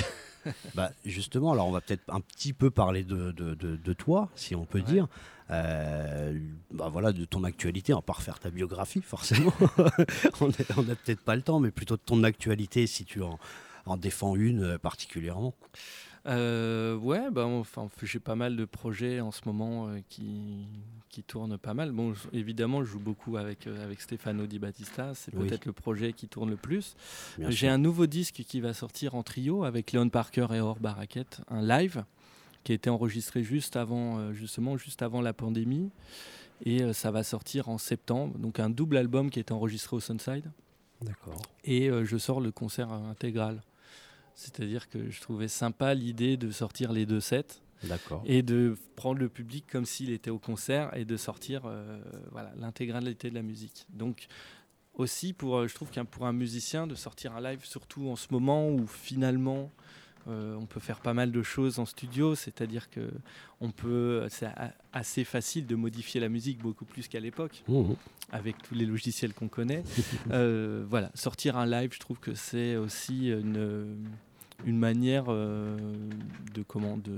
[0.76, 4.30] Bah, justement, alors on va peut-être un petit peu parler de, de, de- de toi,
[4.36, 5.08] si on peut dire.
[5.50, 6.38] Euh,
[6.70, 9.52] bah voilà, de ton actualité, on va pas refaire ta biographie, forcément.
[10.40, 13.40] on n'a peut-être pas le temps, mais plutôt de ton actualité, si tu en,
[13.88, 15.56] en défends une euh, particulièrement.
[16.28, 20.66] Euh, ouais, bah, enfin, j'ai pas mal de projets en ce moment euh, qui,
[21.10, 21.92] qui tournent pas mal.
[21.92, 25.14] Bon, je- évidemment, je joue beaucoup avec, euh, avec Stefano Di Battista.
[25.14, 25.48] C'est Oui.
[25.48, 26.96] peut-être le projet qui tourne le plus.
[27.50, 31.42] J'ai un nouveau disque qui va sortir en trio avec Leon Parker et Or Baraket,
[31.50, 32.04] un live
[32.64, 35.92] qui a été enregistré juste avant, justement, juste avant la pandémie.
[36.66, 38.40] Et ça va sortir en septembre.
[38.40, 40.50] Donc un double album qui a été enregistré au Sunside.
[41.02, 41.40] D'accord.
[41.66, 43.62] Et je sors le concert intégral.
[44.36, 48.22] C'est-à-dire que je trouvais sympa l'idée de sortir les deux sets D'accord.
[48.26, 52.00] et de prendre le public comme s'il était au concert et de sortir euh,
[52.32, 53.86] voilà, l'intégralité de la musique.
[53.90, 54.28] Donc
[54.94, 58.16] aussi, pour, euh, je trouve qu'un pour un musicien, de sortir un live, surtout en
[58.16, 59.72] ce moment où finalement
[60.28, 63.10] euh, on peut faire pas mal de choses en studio, c'est-à-dire que
[63.62, 64.48] on peut, c'est
[64.94, 67.96] assez facile de modifier la musique beaucoup plus qu'à l'époque Mhm.
[68.32, 69.84] avec tous les logiciels qu'on connaît.
[70.32, 73.98] Euh, voilà, sortir un live, je trouve que c'est aussi une,
[74.66, 75.78] une manière euh,
[76.54, 77.14] de comment de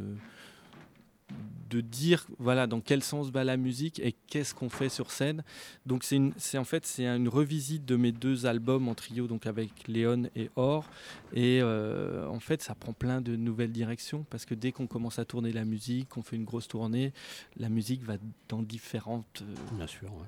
[1.70, 5.44] de dire voilà dans quel sens va la musique et qu'est-ce qu'on fait sur scène.
[5.86, 9.28] Donc c'est une- c'est en fait c'est une revisite de mes deux albums en trio
[9.28, 10.90] donc avec Léon et Or
[11.34, 15.20] et euh, en fait ça prend plein de nouvelles directions parce que dès qu'on commence
[15.20, 17.12] à tourner la musique, qu'on fait une grosse tournée,
[17.58, 18.16] la musique va
[18.48, 20.08] dans différentes euh, Bien sûr.
[20.14, 20.28] ouais.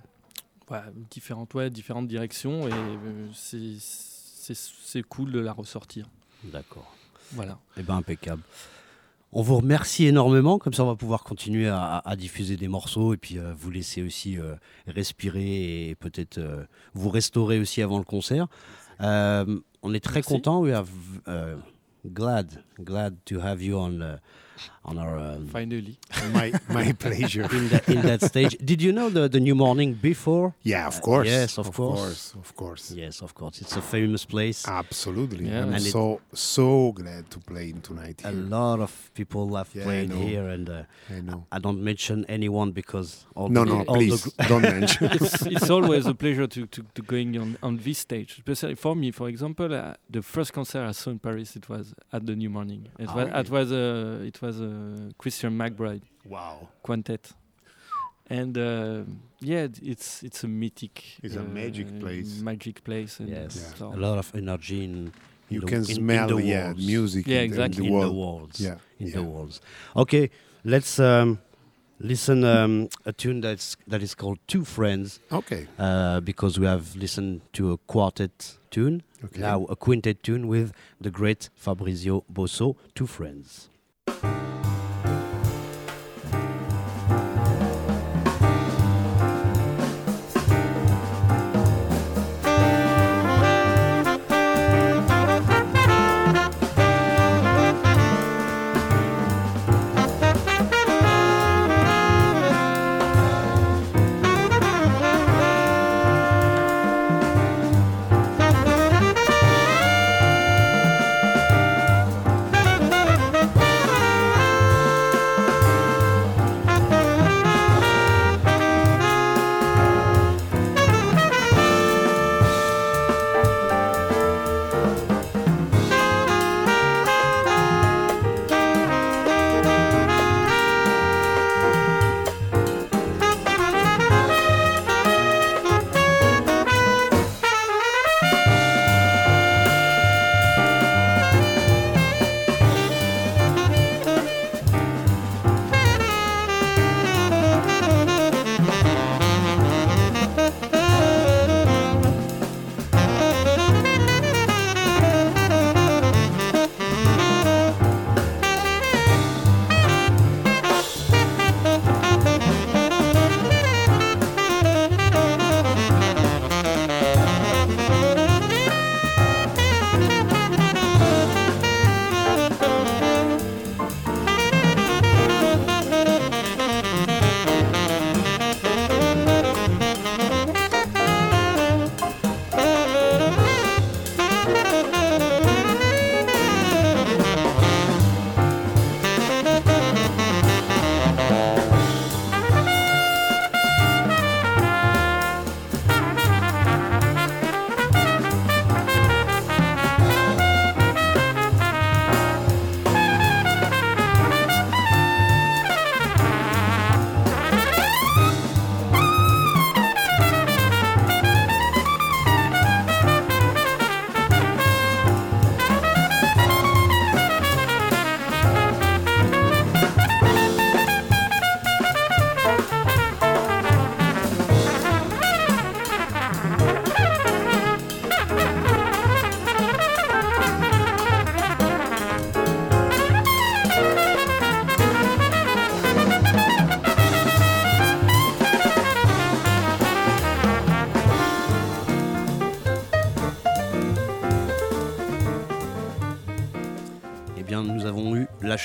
[0.68, 3.78] voilà, différentes, ouais, différentes directions et euh, c'est-
[4.54, 6.10] c'est cool de la ressortir.
[6.44, 6.94] D'accord.
[7.32, 7.58] Voilà.
[7.78, 8.42] Eh ben impeccable.
[9.32, 13.18] On vous remercie énormément, comme ça on va pouvoir continuer à, diffuser des morceaux et
[13.18, 14.56] puis euh, vous laisser aussi euh,
[14.88, 16.64] respirer et peut-être euh,
[16.96, 18.48] vous restaurer aussi avant le concert.
[19.00, 20.62] On est très content.
[20.62, 21.58] We uh,
[22.08, 24.18] glad glad to have you on
[24.79, 25.98] on our um, Finally.
[26.34, 27.44] My, my pleasure.
[27.44, 28.58] in, that, in that stage.
[28.64, 30.56] Did you know the, the new morning before?
[30.64, 31.28] Yeah, of course.
[31.28, 32.00] yes, of of course.
[32.00, 32.34] course.
[32.36, 32.92] Of course.
[32.92, 33.62] Yes, of course.
[33.62, 34.68] It's a famous place.
[34.68, 35.48] Absolutely.
[35.48, 35.64] Yeah.
[35.64, 39.84] I'm And so so glad to play in tonight A lot of people have Yeah,
[39.84, 41.46] played here, and uh, I know.
[41.52, 45.10] I don't mention anyone because all No, the, no, all please don't mention.
[45.12, 48.32] it's, it's always a pleasure to, to, to going on, on this stage.
[48.40, 51.94] Especially for me, for example, uh, the first concert I saw in Paris, it was
[52.14, 52.88] at the New Morning.
[52.98, 53.40] It Ah, was, really?
[53.40, 54.66] it was, uh, it was uh,
[55.18, 56.68] Christian McBride wow.
[56.84, 57.32] quintet.
[58.32, 59.02] And uh,
[59.40, 62.42] yeah, it's it's a mythic, It's a uh, magic place.
[62.42, 63.20] Magic place.
[63.20, 63.88] And Yes, Yeah.
[63.88, 65.12] a lot of energy in, in
[65.50, 66.86] You the, can in, in smell the yeah, walls.
[66.86, 67.88] music Yeah, in the- in exactly.
[67.90, 68.60] the in the walls.
[68.60, 68.78] Yeah.
[69.00, 69.16] in yeah.
[69.16, 69.62] the walls.
[69.96, 70.30] Okay,
[70.64, 71.40] let's um,
[72.00, 75.66] listen um, a tune that's that is called Two Friends Okay.
[75.80, 79.02] uh, because we have listened to a quartet tune.
[79.26, 79.42] Okay.
[79.42, 83.70] Now a quintet tune with the great Fabrizio Bosso, Two Friends.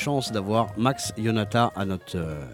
[0.05, 2.45] D'avoir Max Yonata à notre euh,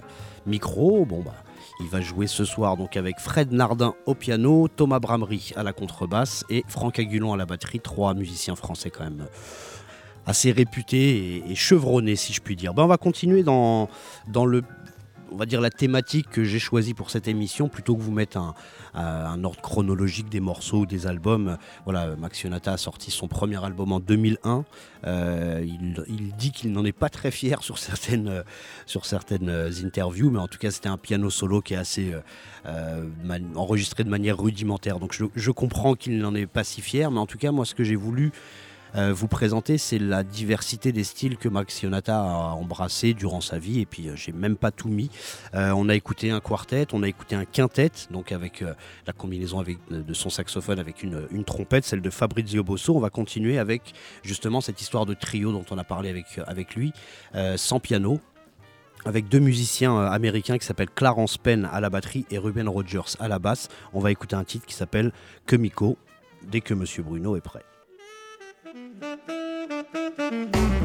[0.46, 1.04] micro.
[1.04, 1.34] Bon, bah,
[1.80, 5.72] il va jouer ce soir donc avec Fred Nardin au piano, Thomas Bramery à la
[5.72, 7.80] contrebasse et Franck Agulon à la batterie.
[7.80, 12.72] Trois musiciens français quand même euh, assez réputés et, chevronnés, si je puis dire.
[12.72, 13.88] Ben, on va continuer dans
[14.46, 14.62] le
[15.30, 18.36] on va dire la thématique que j'ai choisie pour cette émission, plutôt que vous mettre
[18.36, 18.54] un,
[18.94, 21.56] un ordre chronologique des morceaux ou des albums.
[21.84, 24.64] Voilà, Max Yonata a sorti son premier album en 2001.
[25.06, 25.64] Euh,
[26.08, 28.44] il, dit qu'il n'en est pas très fier sur certaines,
[28.86, 32.12] certaines interviews, mais en tout cas c'était un piano solo qui est assez
[32.66, 33.04] euh,
[33.54, 34.98] enregistré de manière rudimentaire.
[34.98, 37.74] Donc je comprends qu'il n'en est pas si fier, mais en tout cas moi ce
[37.74, 38.32] que j'ai voulu
[38.96, 43.58] euh, vous présenter, c'est la diversité des styles que Max Yonata a embrassé durant sa
[43.58, 43.80] vie.
[43.80, 45.10] Et puis, euh, j'ai même pas tout mis.
[45.54, 48.64] Euh, on a écouté un quartet, on a écouté un quintet, donc avec
[49.06, 52.94] la combinaison de son saxophone avec une, trompette, celle de Fabrizio Bosso.
[52.96, 56.74] On va continuer avec justement cette histoire de trio dont on a parlé avec, avec
[56.74, 56.92] lui,
[57.56, 58.20] sans piano,
[59.04, 63.28] avec deux musiciens américains qui s'appellent Clarence Penn à la batterie et Ruben Rogers à
[63.28, 63.68] la basse.
[63.92, 65.12] On va écouter un titre qui s'appelle
[65.46, 65.96] Kemiko
[66.42, 67.64] dès que Monsieur Bruno est prêt.
[70.18, 70.79] Mm-hmm.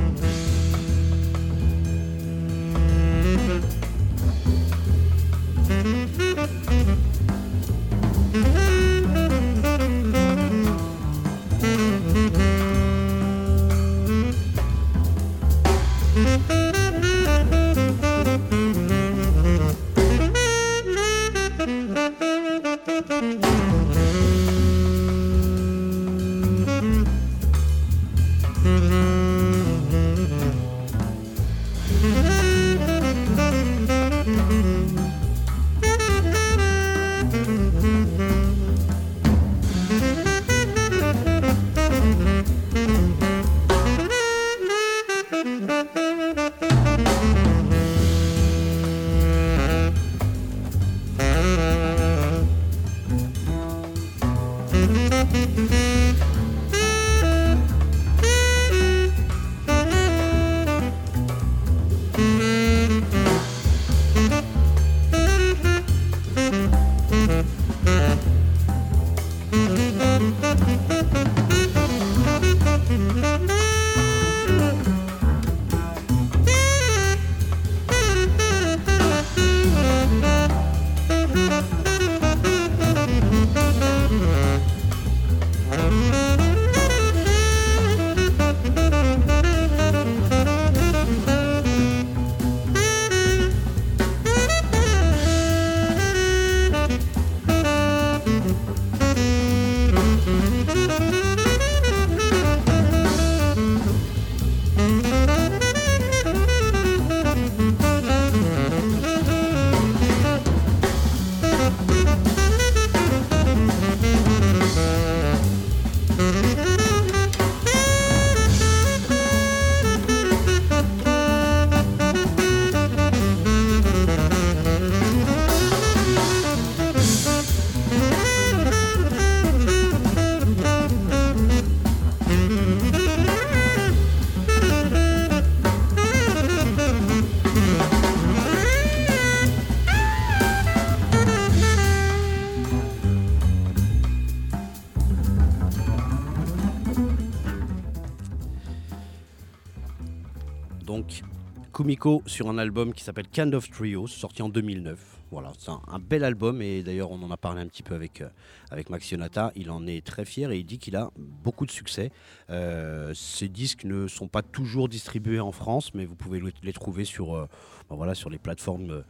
[152.25, 154.99] Sur un album qui s'appelle Kind of Trio, sorti en 2009.
[155.31, 158.21] Voilà, c'est un, bel album et d'ailleurs on en a parlé un petit peu avec,
[158.21, 158.27] euh,
[158.69, 159.51] avec Max Yonata.
[159.55, 162.11] Il en est très fier et il dit qu'il a beaucoup de succès.
[162.49, 167.05] Euh, ces disques ne sont pas toujours distribués en France, mais vous pouvez les trouver
[167.05, 167.47] sur, euh,
[167.89, 169.01] ben voilà, sur les plateformes euh,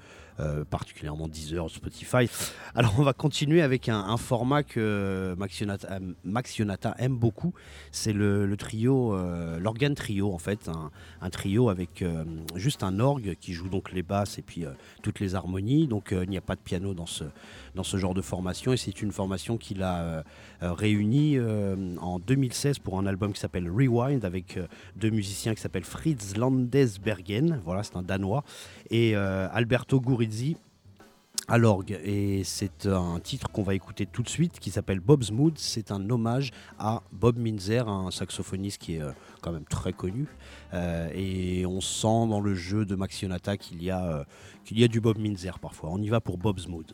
[0.69, 2.29] particulièrement Deezer, Spotify.
[2.73, 7.53] Alors on va continuer avec un, format que Max Yonata, aime beaucoup,
[7.91, 10.69] c'est le, trio, euh, l'organe trio en fait,
[11.21, 12.23] un, trio avec euh,
[12.55, 14.65] juste un orgue qui joue donc les basses et puis
[15.01, 17.23] toutes les harmonies, donc il n'y a pas de piano dans ce,
[17.75, 20.23] dans ce genre de formation et c'est une formation qu'il a
[20.61, 21.37] réunie
[21.99, 24.59] en 2016 pour un album qui s'appelle Rewind avec
[24.95, 28.43] deux musiciens qui s'appellent Fritz Landesbergen, voilà c'est un danois,
[28.89, 30.55] et Alberto Guri
[31.47, 31.99] à l'orgue.
[32.03, 35.53] Et c'est un titre qu'on va écouter tout de suite qui s'appelle Bob's Mood.
[35.57, 39.11] C'est un hommage à Bob Minzer, un saxophoniste qui est euh,
[39.41, 40.27] quand même très connu.
[40.73, 44.23] Euh, et on sent dans le jeu de Max Yonata qu'il y, euh,
[44.63, 45.89] qu'il y a du Bob Minzer parfois.
[45.91, 46.93] On y va pour Bob's Mood.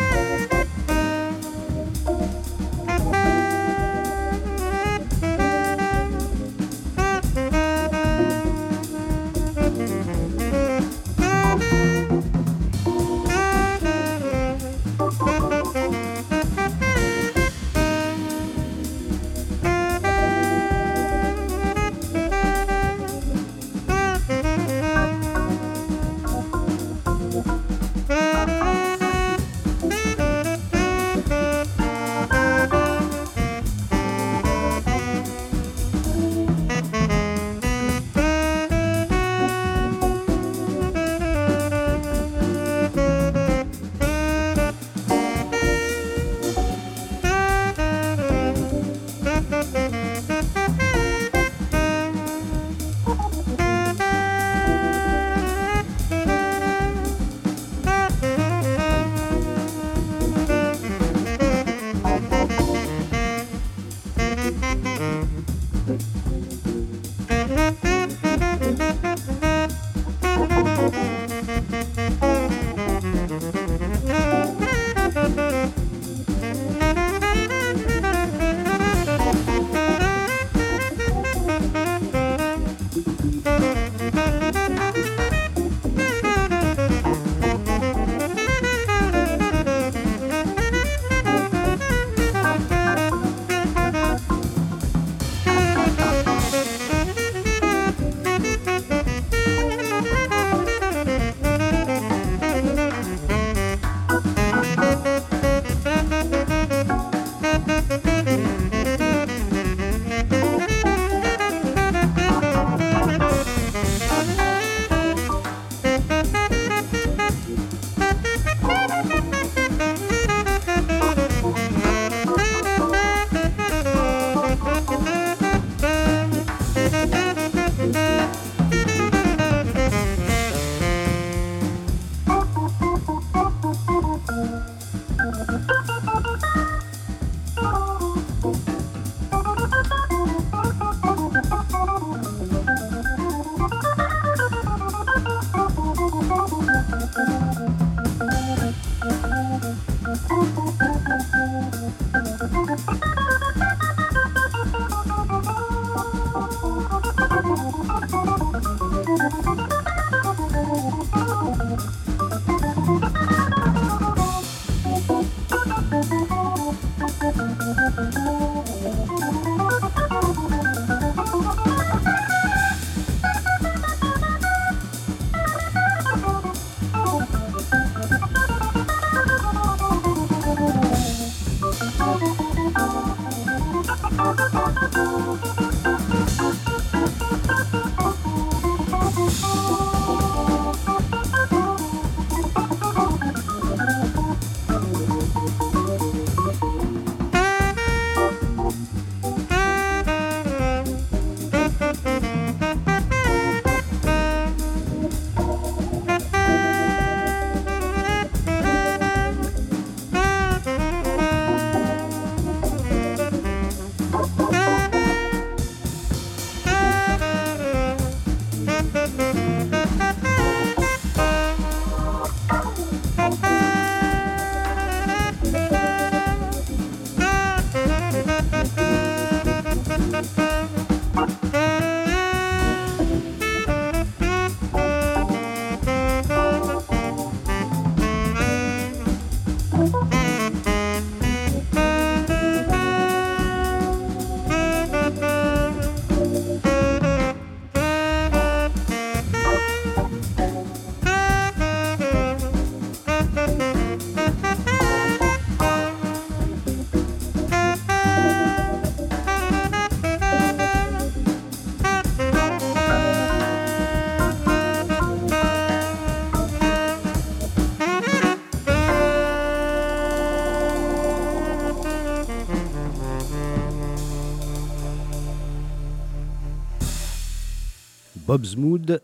[278.31, 278.55] Bob's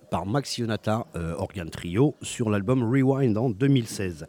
[0.09, 4.25] par Max Yonata, euh, organ trio, sur l'album Rewind en 2016.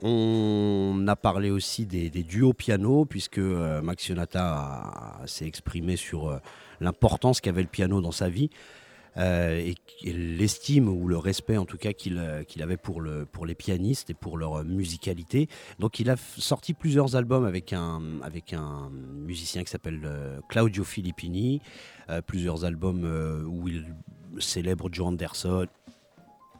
[0.00, 6.38] On a parlé aussi des, duos piano, puisque euh, Max Yonata s'est exprimé sur euh,
[6.80, 8.48] l'importance qu'avait le piano dans sa vie.
[9.16, 9.74] et,
[10.04, 12.16] l'estime ou le respect en tout cas qu'il
[12.62, 15.48] avait pour, le, pour les pianistes et pour leur musicalité.
[15.80, 20.08] Donc il a sorti plusieurs albums avec un, avec un musicien qui s'appelle
[20.48, 21.60] Claudio Filippini,
[22.28, 23.02] plusieurs albums
[23.48, 23.86] où il
[24.40, 25.66] célèbre Joe Anderson,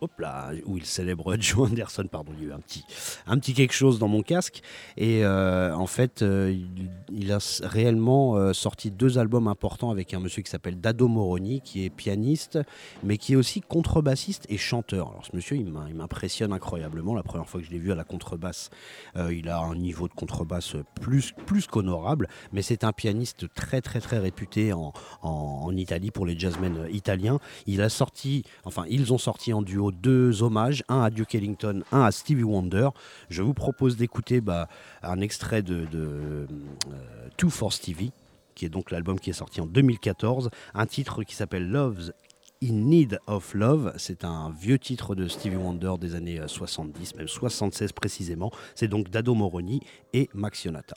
[0.00, 2.84] hop là, où il célèbre Joe Anderson, pardon, il y a eu un petit,
[3.26, 4.62] un petit quelque chose dans mon casque.
[4.96, 6.56] Et euh, en fait, euh,
[7.10, 11.60] il, a réellement euh, sorti deux albums importants avec un monsieur qui s'appelle Dado Moroni,
[11.60, 12.58] qui est pianiste,
[13.02, 15.10] mais qui est aussi contrebassiste et chanteur.
[15.10, 17.14] Alors ce monsieur, il m'impressionne incroyablement.
[17.14, 18.70] La première fois que je l'ai vu à la contrebasse,
[19.30, 24.00] il a un niveau de contrebasse plus, plus qu'honorable, mais c'est un pianiste très très
[24.00, 24.92] très réputé en,
[25.22, 27.38] en Italie pour les jazzmen italiens.
[27.66, 31.82] Il a sorti, enfin ils ont sorti en duo deux hommages, un à Duke Ellington,
[31.92, 32.90] un à Stevie Wonder.
[33.28, 34.68] Je vous propose d'écouter bah,
[35.02, 36.46] un extrait de, de euh,
[37.36, 38.12] Two for Stevie,
[38.54, 42.12] qui est donc l'album qui est sorti en 2014, un titre qui s'appelle Love's
[42.62, 43.92] in Need of Love.
[43.96, 48.50] C'est un vieux titre de Stevie Wonder des années 70, même 76 précisément.
[48.74, 49.80] C'est donc Dado Moroni
[50.12, 50.96] et Max Yonata.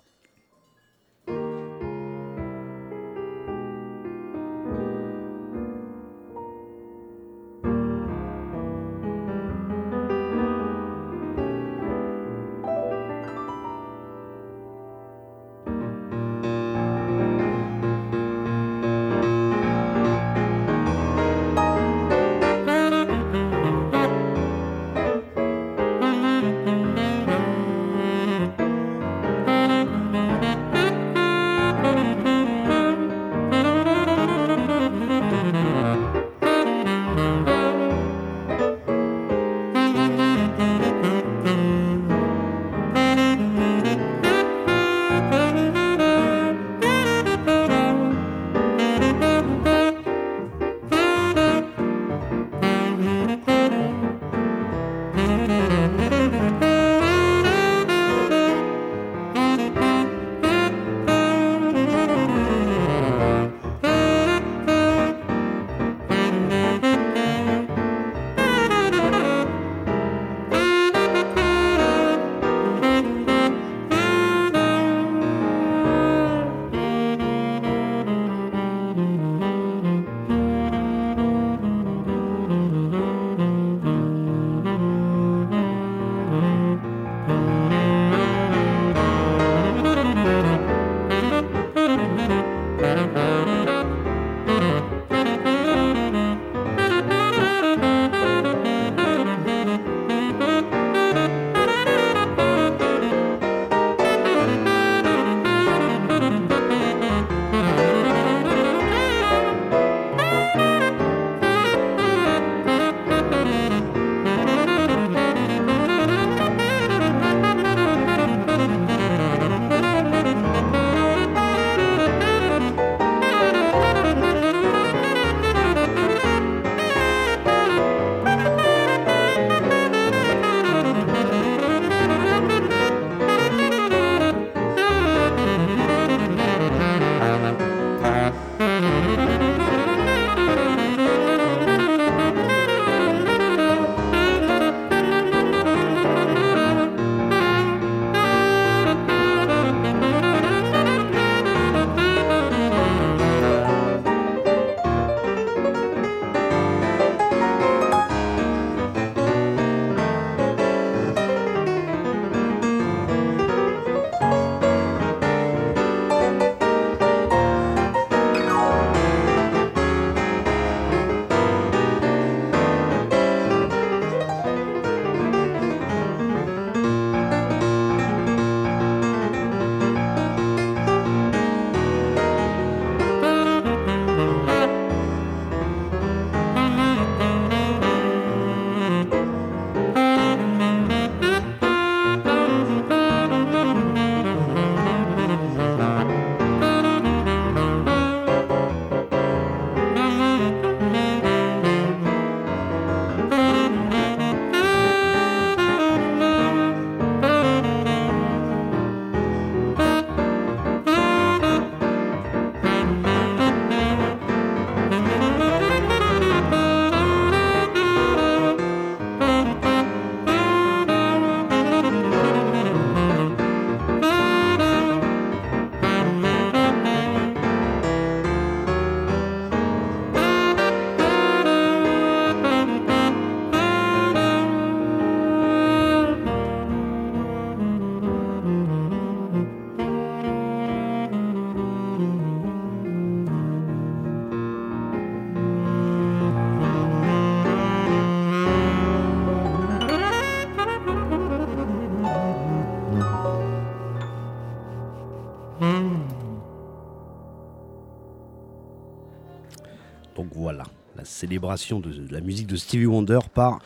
[261.40, 263.60] De la musique de Stevie Wonder par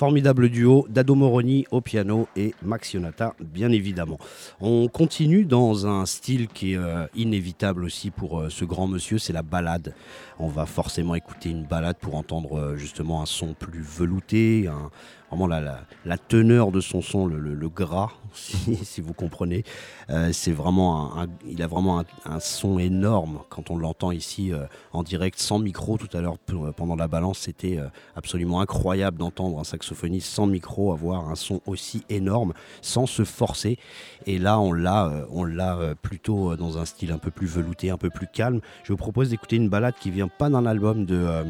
[0.00, 4.18] formidable duo Dado Moroni au piano et Max Yonata, bien évidemment.
[4.58, 9.18] On continue dans un style qui est euh, inévitable aussi pour euh, ce grand monsieur,
[9.18, 9.94] c'est la balade.
[10.38, 14.90] On va forcément écouter une balade pour entendre euh, justement un son plus velouté, un,
[15.30, 19.64] vraiment la, la, teneur de son son, le, le, gras, si, vous comprenez.
[20.10, 24.64] Euh, c'est vraiment un, il a vraiment un, son énorme quand on l'entend ici euh,
[24.92, 25.98] en direct sans micro.
[25.98, 26.38] Tout à l'heure
[26.76, 31.60] pendant la balance, c'était euh, absolument incroyable d'entendre un saxophoniste sans micro avoir un son
[31.66, 32.52] aussi énorme
[32.82, 33.78] sans se forcer.
[34.26, 37.98] Et là, on l'a, on l'a plutôt dans un style un peu plus velouté, un
[37.98, 38.60] peu plus calme.
[38.82, 41.44] Je vous propose d'écouter une balade qui vient pas d'un album de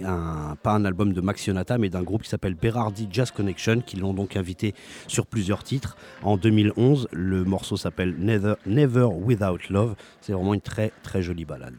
[0.00, 3.96] pas un album de Max Yonata, mais d'un groupe qui s'appelle Berardi Jazz Connection, qui
[3.96, 4.74] l'ont donc invité
[5.06, 5.96] sur plusieurs titres.
[6.22, 9.94] En 2011, le morceau s'appelle Never, Never Without Love.
[10.20, 11.74] C'est vraiment une très très jolie balade.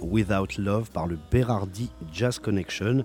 [0.00, 3.04] Without Love par le Berardi Jazz Connection.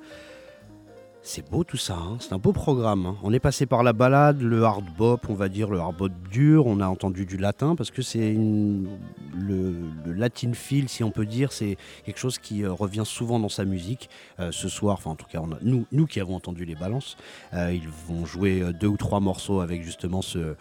[1.21, 2.17] C'est beau tout ça, hein.
[2.21, 3.05] c'est un beau programme.
[3.05, 3.17] Hein.
[3.21, 6.11] On est passé par la balade, le hard bop, on va dire le hard bop
[6.31, 11.25] dur, on a entendu du latin parce que c'est le, latin feel, si on peut
[11.25, 14.09] dire, c'est quelque chose qui euh, revient souvent dans sa musique.
[14.39, 17.17] Euh, ce soir, enfin en tout cas, nous, nous qui avons entendu les balances,
[17.53, 20.55] euh, ils vont jouer deux ou trois morceaux avec justement ce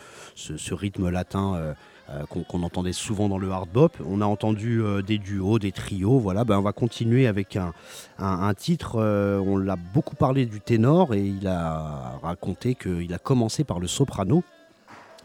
[0.74, 1.76] rythme latin
[2.08, 3.96] euh, qu'on entendait souvent dans le hard bop.
[4.08, 6.20] On a entendu euh, des duos, des trios.
[6.20, 7.72] Voilà, ben, on va continuer avec un,
[8.20, 9.00] un, titre.
[9.00, 13.80] Euh, on l'a beaucoup parlé du ténor et il a raconté qu'il a commencé par
[13.80, 14.44] le soprano.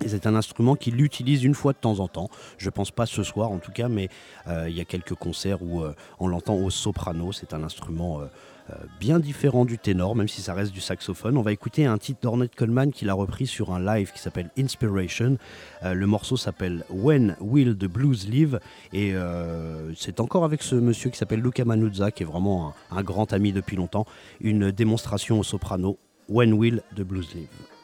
[0.08, 2.32] C'est un instrument qu'il utilise une fois de temps en temps.
[2.58, 4.10] Je pense pas ce soir en tout cas, mais
[4.48, 5.84] il y a quelques concerts où
[6.20, 7.32] on l'entend au soprano.
[7.32, 8.22] C'est un instrument
[9.00, 11.38] bien différent du ténor, même si ça reste du saxophone.
[11.38, 14.50] On va écouter un titre d'Ornette Coleman qu'il a repris sur un live qui s'appelle
[14.58, 15.38] Inspiration.
[15.84, 18.60] Euh, le morceau s'appelle When Will the Blues Live
[18.94, 22.98] et euh, c'est encore avec ce monsieur qui s'appelle Luca Manuzza, qui est vraiment un,
[22.98, 24.06] un grand ami depuis longtemps.
[24.40, 25.98] Une démonstration au soprano
[26.30, 27.81] When Will the Blues Live.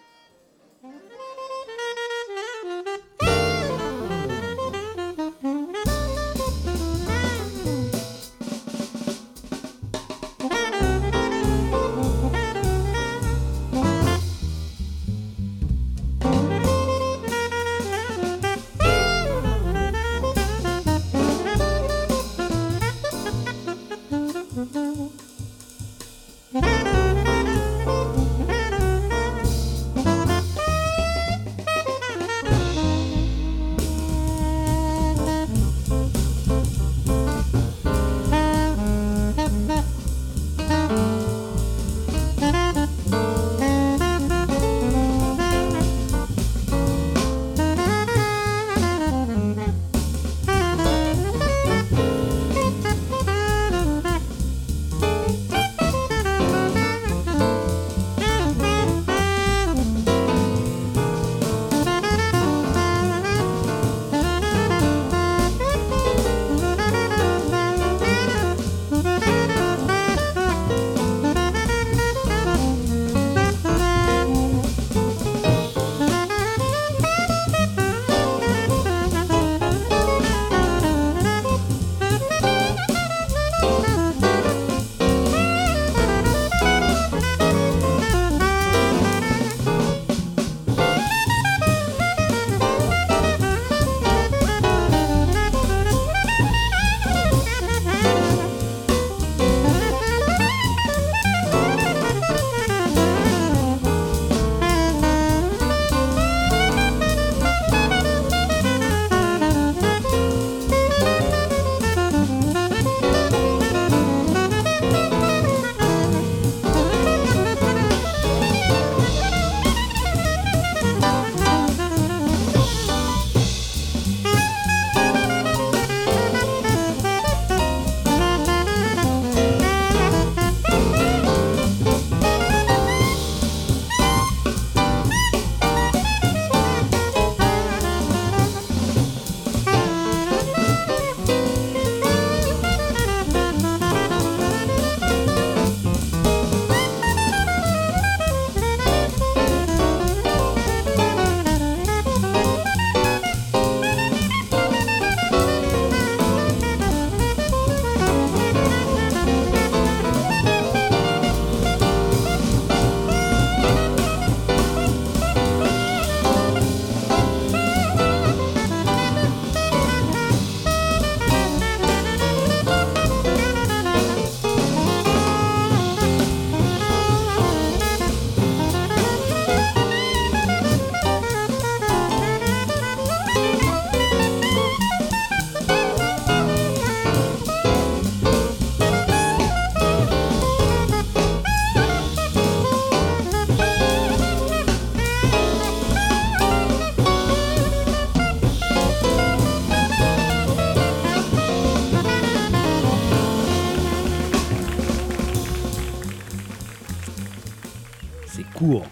[208.28, 208.86] C'est court.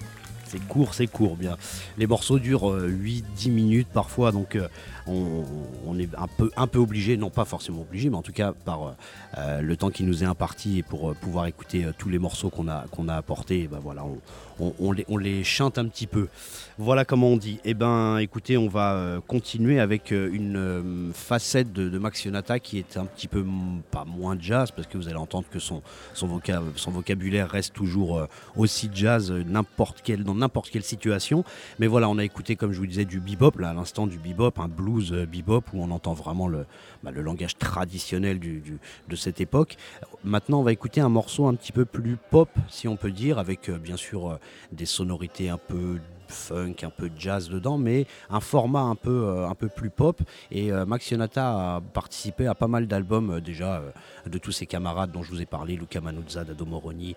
[0.55, 1.35] C'est court, c'est court.
[1.35, 1.57] Bien.
[1.97, 4.69] Les morceaux durent euh, 8-10 minutes parfois, donc euh,
[5.05, 8.53] on, est un peu, un peu obligé, non pas forcément obligé, mais en tout cas
[8.53, 8.91] par euh,
[9.37, 12.19] euh, le temps qui nous est imparti et pour euh, pouvoir écouter euh, tous les
[12.19, 14.05] morceaux qu'on a, qu'on a apportés, ben voilà,
[14.59, 16.27] on, les, on les chante un petit peu.
[16.77, 17.59] Voilà comment on dit.
[17.65, 22.23] Eh ben, écoutez, on va euh, continuer avec euh, une euh, facette de, de Max
[22.25, 23.45] Yonata qui est un petit peu
[23.91, 25.81] pas moins jazz parce que vous allez entendre que son
[26.13, 26.41] son,
[26.75, 31.43] son vocabulaire reste toujours euh, aussi jazz euh, n'importe quelle dans n'importe quelle situation.
[31.79, 34.17] Mais voilà, on a écouté comme je vous disais du bebop là à l'instant du
[34.17, 36.65] bebop, un blues euh, bebop où on entend vraiment le
[37.03, 38.61] bah, le langage traditionnel du,
[39.07, 39.77] de cette époque.
[40.23, 43.39] Maintenant, on va écouter un morceau un petit peu plus pop, si on peut dire,
[43.39, 44.39] avec euh, bien sûr euh,
[44.71, 45.99] des sonorités un peu
[46.36, 50.21] funk, un peu jazz dedans, mais un format un peu, un peu plus pop.
[50.51, 53.81] Et Max Yonata a participé à pas mal d'albums déjà
[54.25, 57.15] de tous ses camarades dont je vous ai parlé, Luca Manuzza, Dado Moroni,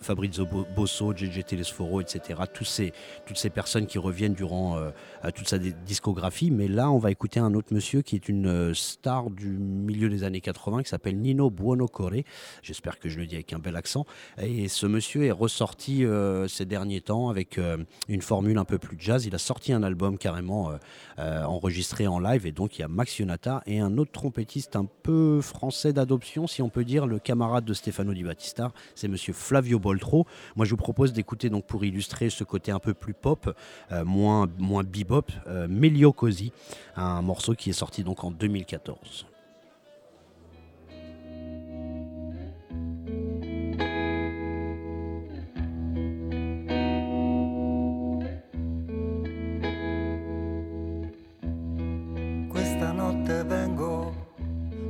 [0.00, 0.46] Fabrizio
[0.76, 2.40] Bosso, JJ Telesforo, etc.
[2.52, 2.92] Tous ces,
[3.26, 4.78] toutes ces personnes qui reviennent durant
[5.34, 6.50] toute sa discographie.
[6.50, 10.24] Mais là, on va écouter un autre monsieur qui est une star du milieu des
[10.24, 12.22] années 80 qui s'appelle Nino Buonocore.
[12.62, 14.06] J'espère que je le dis avec un bel accent.
[14.40, 17.76] Et ce monsieur est ressorti euh, ces derniers temps avec euh,
[18.08, 19.26] une formule un peu plus jazz.
[19.26, 20.70] Il a sorti un album carrément
[21.18, 22.46] euh, enregistré en live.
[22.46, 26.46] Et donc, il y a Max Yonata et un autre trompettiste un peu français d'adoption,
[26.46, 28.72] si on peut dire, le camarade de Stefano Di Battista.
[28.94, 30.26] C'est monsieur Flavio Boltro.
[30.56, 33.54] Moi, je vous propose d'écouter, donc pour illustrer ce côté un peu plus pop,
[34.04, 35.30] moins, moins bebop,
[35.68, 36.52] Melio Cosi,
[36.96, 39.26] un morceau qui est sorti donc en 2014.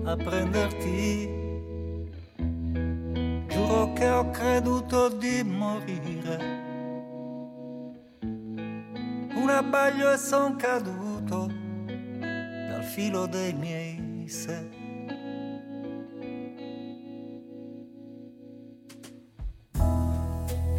[0.09, 1.29] A prenderti.
[3.47, 6.37] Giuro che ho creduto di morire.
[8.23, 11.47] Un abbaglio e son caduto
[12.19, 14.69] dal filo dei miei sé.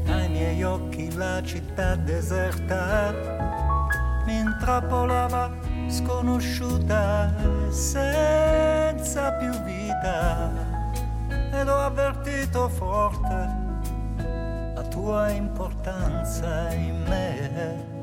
[0.08, 3.14] Ai miei occhi la città deserta
[4.26, 7.34] mi intrappolava sconosciuta
[7.70, 10.52] senza più vita
[11.52, 13.68] ed ho avvertito forte
[14.76, 17.98] la tua importanza in me.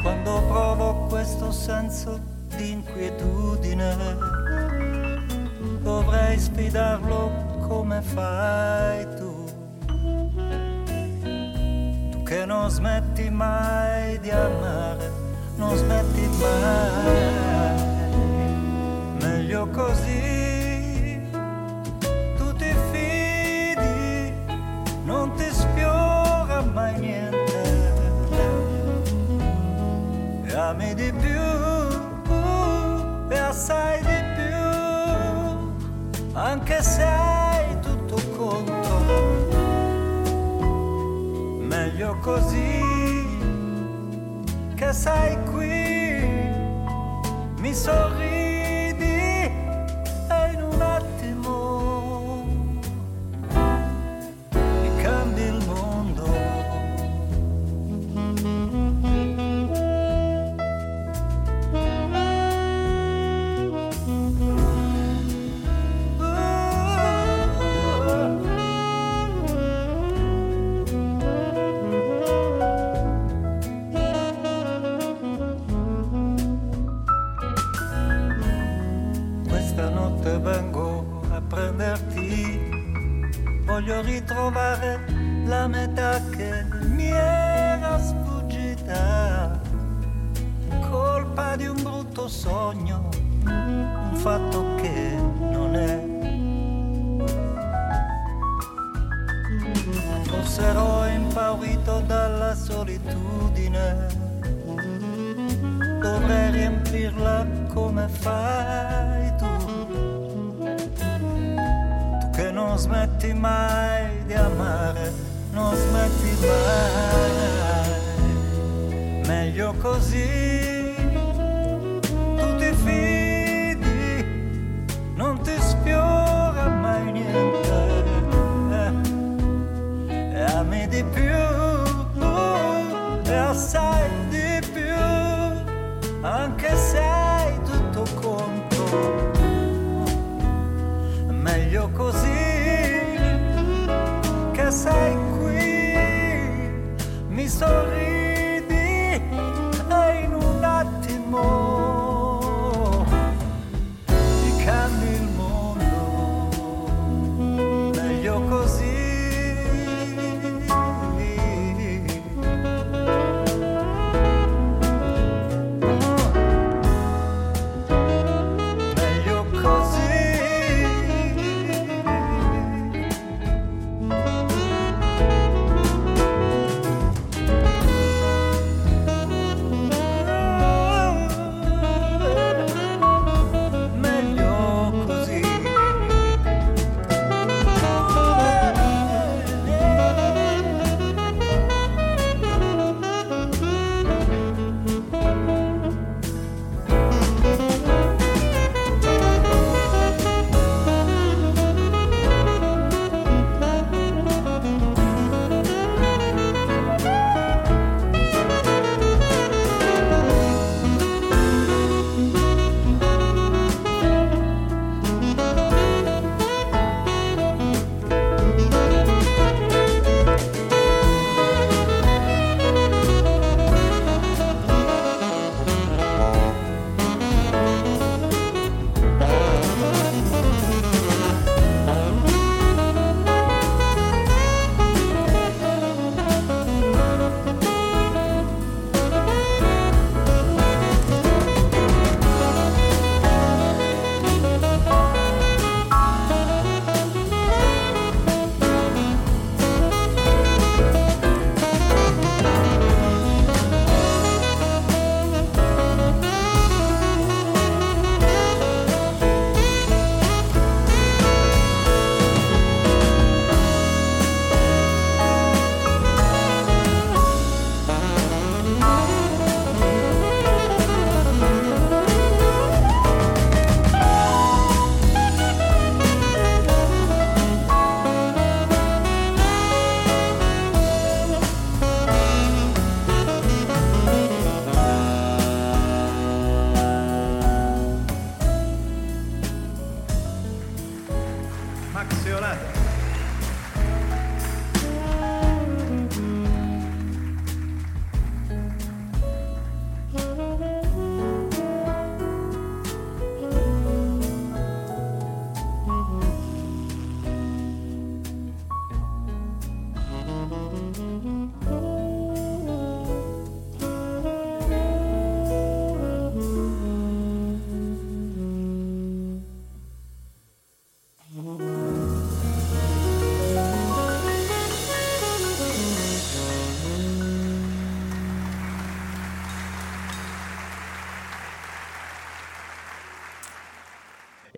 [0.00, 2.20] Quando provo questo senso
[2.56, 3.96] di inquietudine,
[5.82, 9.21] dovrei sfidarlo come fai tu
[12.32, 15.12] che non smetti mai di amare,
[15.56, 17.20] non smetti mai,
[19.20, 21.20] meglio così,
[22.38, 24.32] tu ti fidi,
[25.04, 27.52] non ti sfiora mai niente,
[30.56, 31.42] ami di più,
[33.28, 37.21] e assai di più, anche se
[42.22, 42.80] così
[44.76, 46.30] che sei qui,
[47.60, 48.31] mi sorridi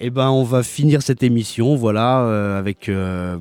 [0.07, 3.38] Eh ben, on va finir cette émission, voilà, euh, avec euh,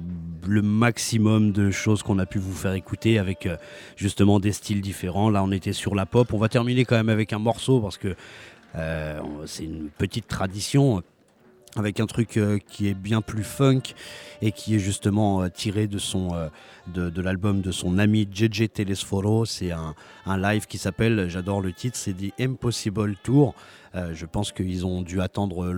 [0.48, 3.58] le maximum de choses qu'on a pu vous faire écouter, avec euh,
[3.98, 5.30] justement des styles différents.
[5.30, 6.32] Là, on était sur la pop.
[6.32, 8.16] On va terminer quand même avec un morceau parce que
[9.46, 11.04] c'est une petite tradition.
[11.76, 13.82] Avec un truc qui est bien plus funk
[14.42, 16.30] et qui est justement tiré de son
[16.96, 19.44] l'album de son ami JJ Telesforo.
[19.46, 19.96] C'est un,
[20.26, 23.54] un live qui s'appelle, j'adore le titre, c'est The Impossible Tour.
[23.94, 25.74] Je pense qu'ils ont dû attendre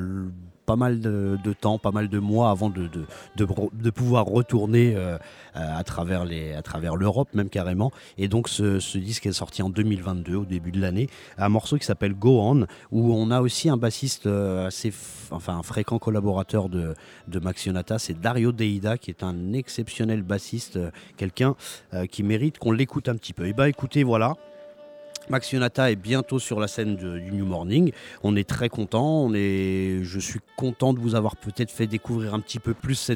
[0.66, 3.05] pas mal de, temps, pas mal de mois avant de, de,
[3.36, 5.18] de, pouvoir retourner euh,
[5.53, 7.91] à travers les- à travers l'Europe, même carrément.
[8.18, 11.07] Et donc ce, disque est sorti en 2022, au début de l'année,
[11.38, 14.91] un morceau qui s'appelle Go On, où on a aussi un bassiste euh, assez,
[15.32, 16.95] enfin un fréquent collaborateur de,
[17.28, 21.55] de Max Ionata, c'est Dario Deida, qui est un exceptionnel bassiste, euh, quelqu'un
[22.11, 23.45] qui mérite qu'on l'écoute un petit peu.
[23.47, 24.36] Et bah écoutez, voilà.
[25.30, 27.91] Max Ionata est bientôt sur la scène du New Morning.
[28.23, 29.26] On est très content.
[29.26, 33.11] On je suis content de vous avoir peut-être fait découvrir un petit peu plus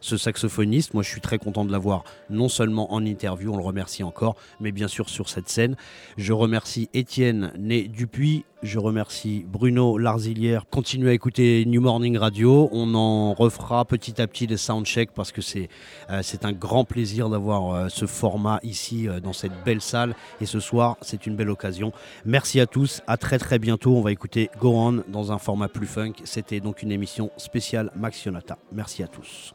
[0.00, 0.94] ce saxophoniste.
[0.94, 4.36] Moi, je suis très content de l'avoir non seulement en interview, on le remercie encore,
[4.60, 5.76] mais bien sûr sur cette scène.
[6.16, 8.44] Je remercie Étienne Né Dupuis.
[8.62, 10.64] Je remercie Bruno Larzilière.
[10.70, 12.70] Continuez à écouter New Morning Radio.
[12.72, 15.68] On en refera petit à petit des soundchecks parce que c'est
[16.10, 20.16] euh, c'est un grand plaisir d'avoir euh, ce format ici euh, dans cette belle salle.
[20.40, 21.92] Et ce soir, c'est une belle occasion.
[22.24, 23.02] Merci à tous.
[23.06, 23.94] À très très bientôt.
[23.94, 24.76] On va écouter Go
[25.08, 26.14] dans un format plus funk.
[26.24, 28.58] C'était donc une émission spéciale Max Ionata.
[28.72, 29.54] Merci à tous.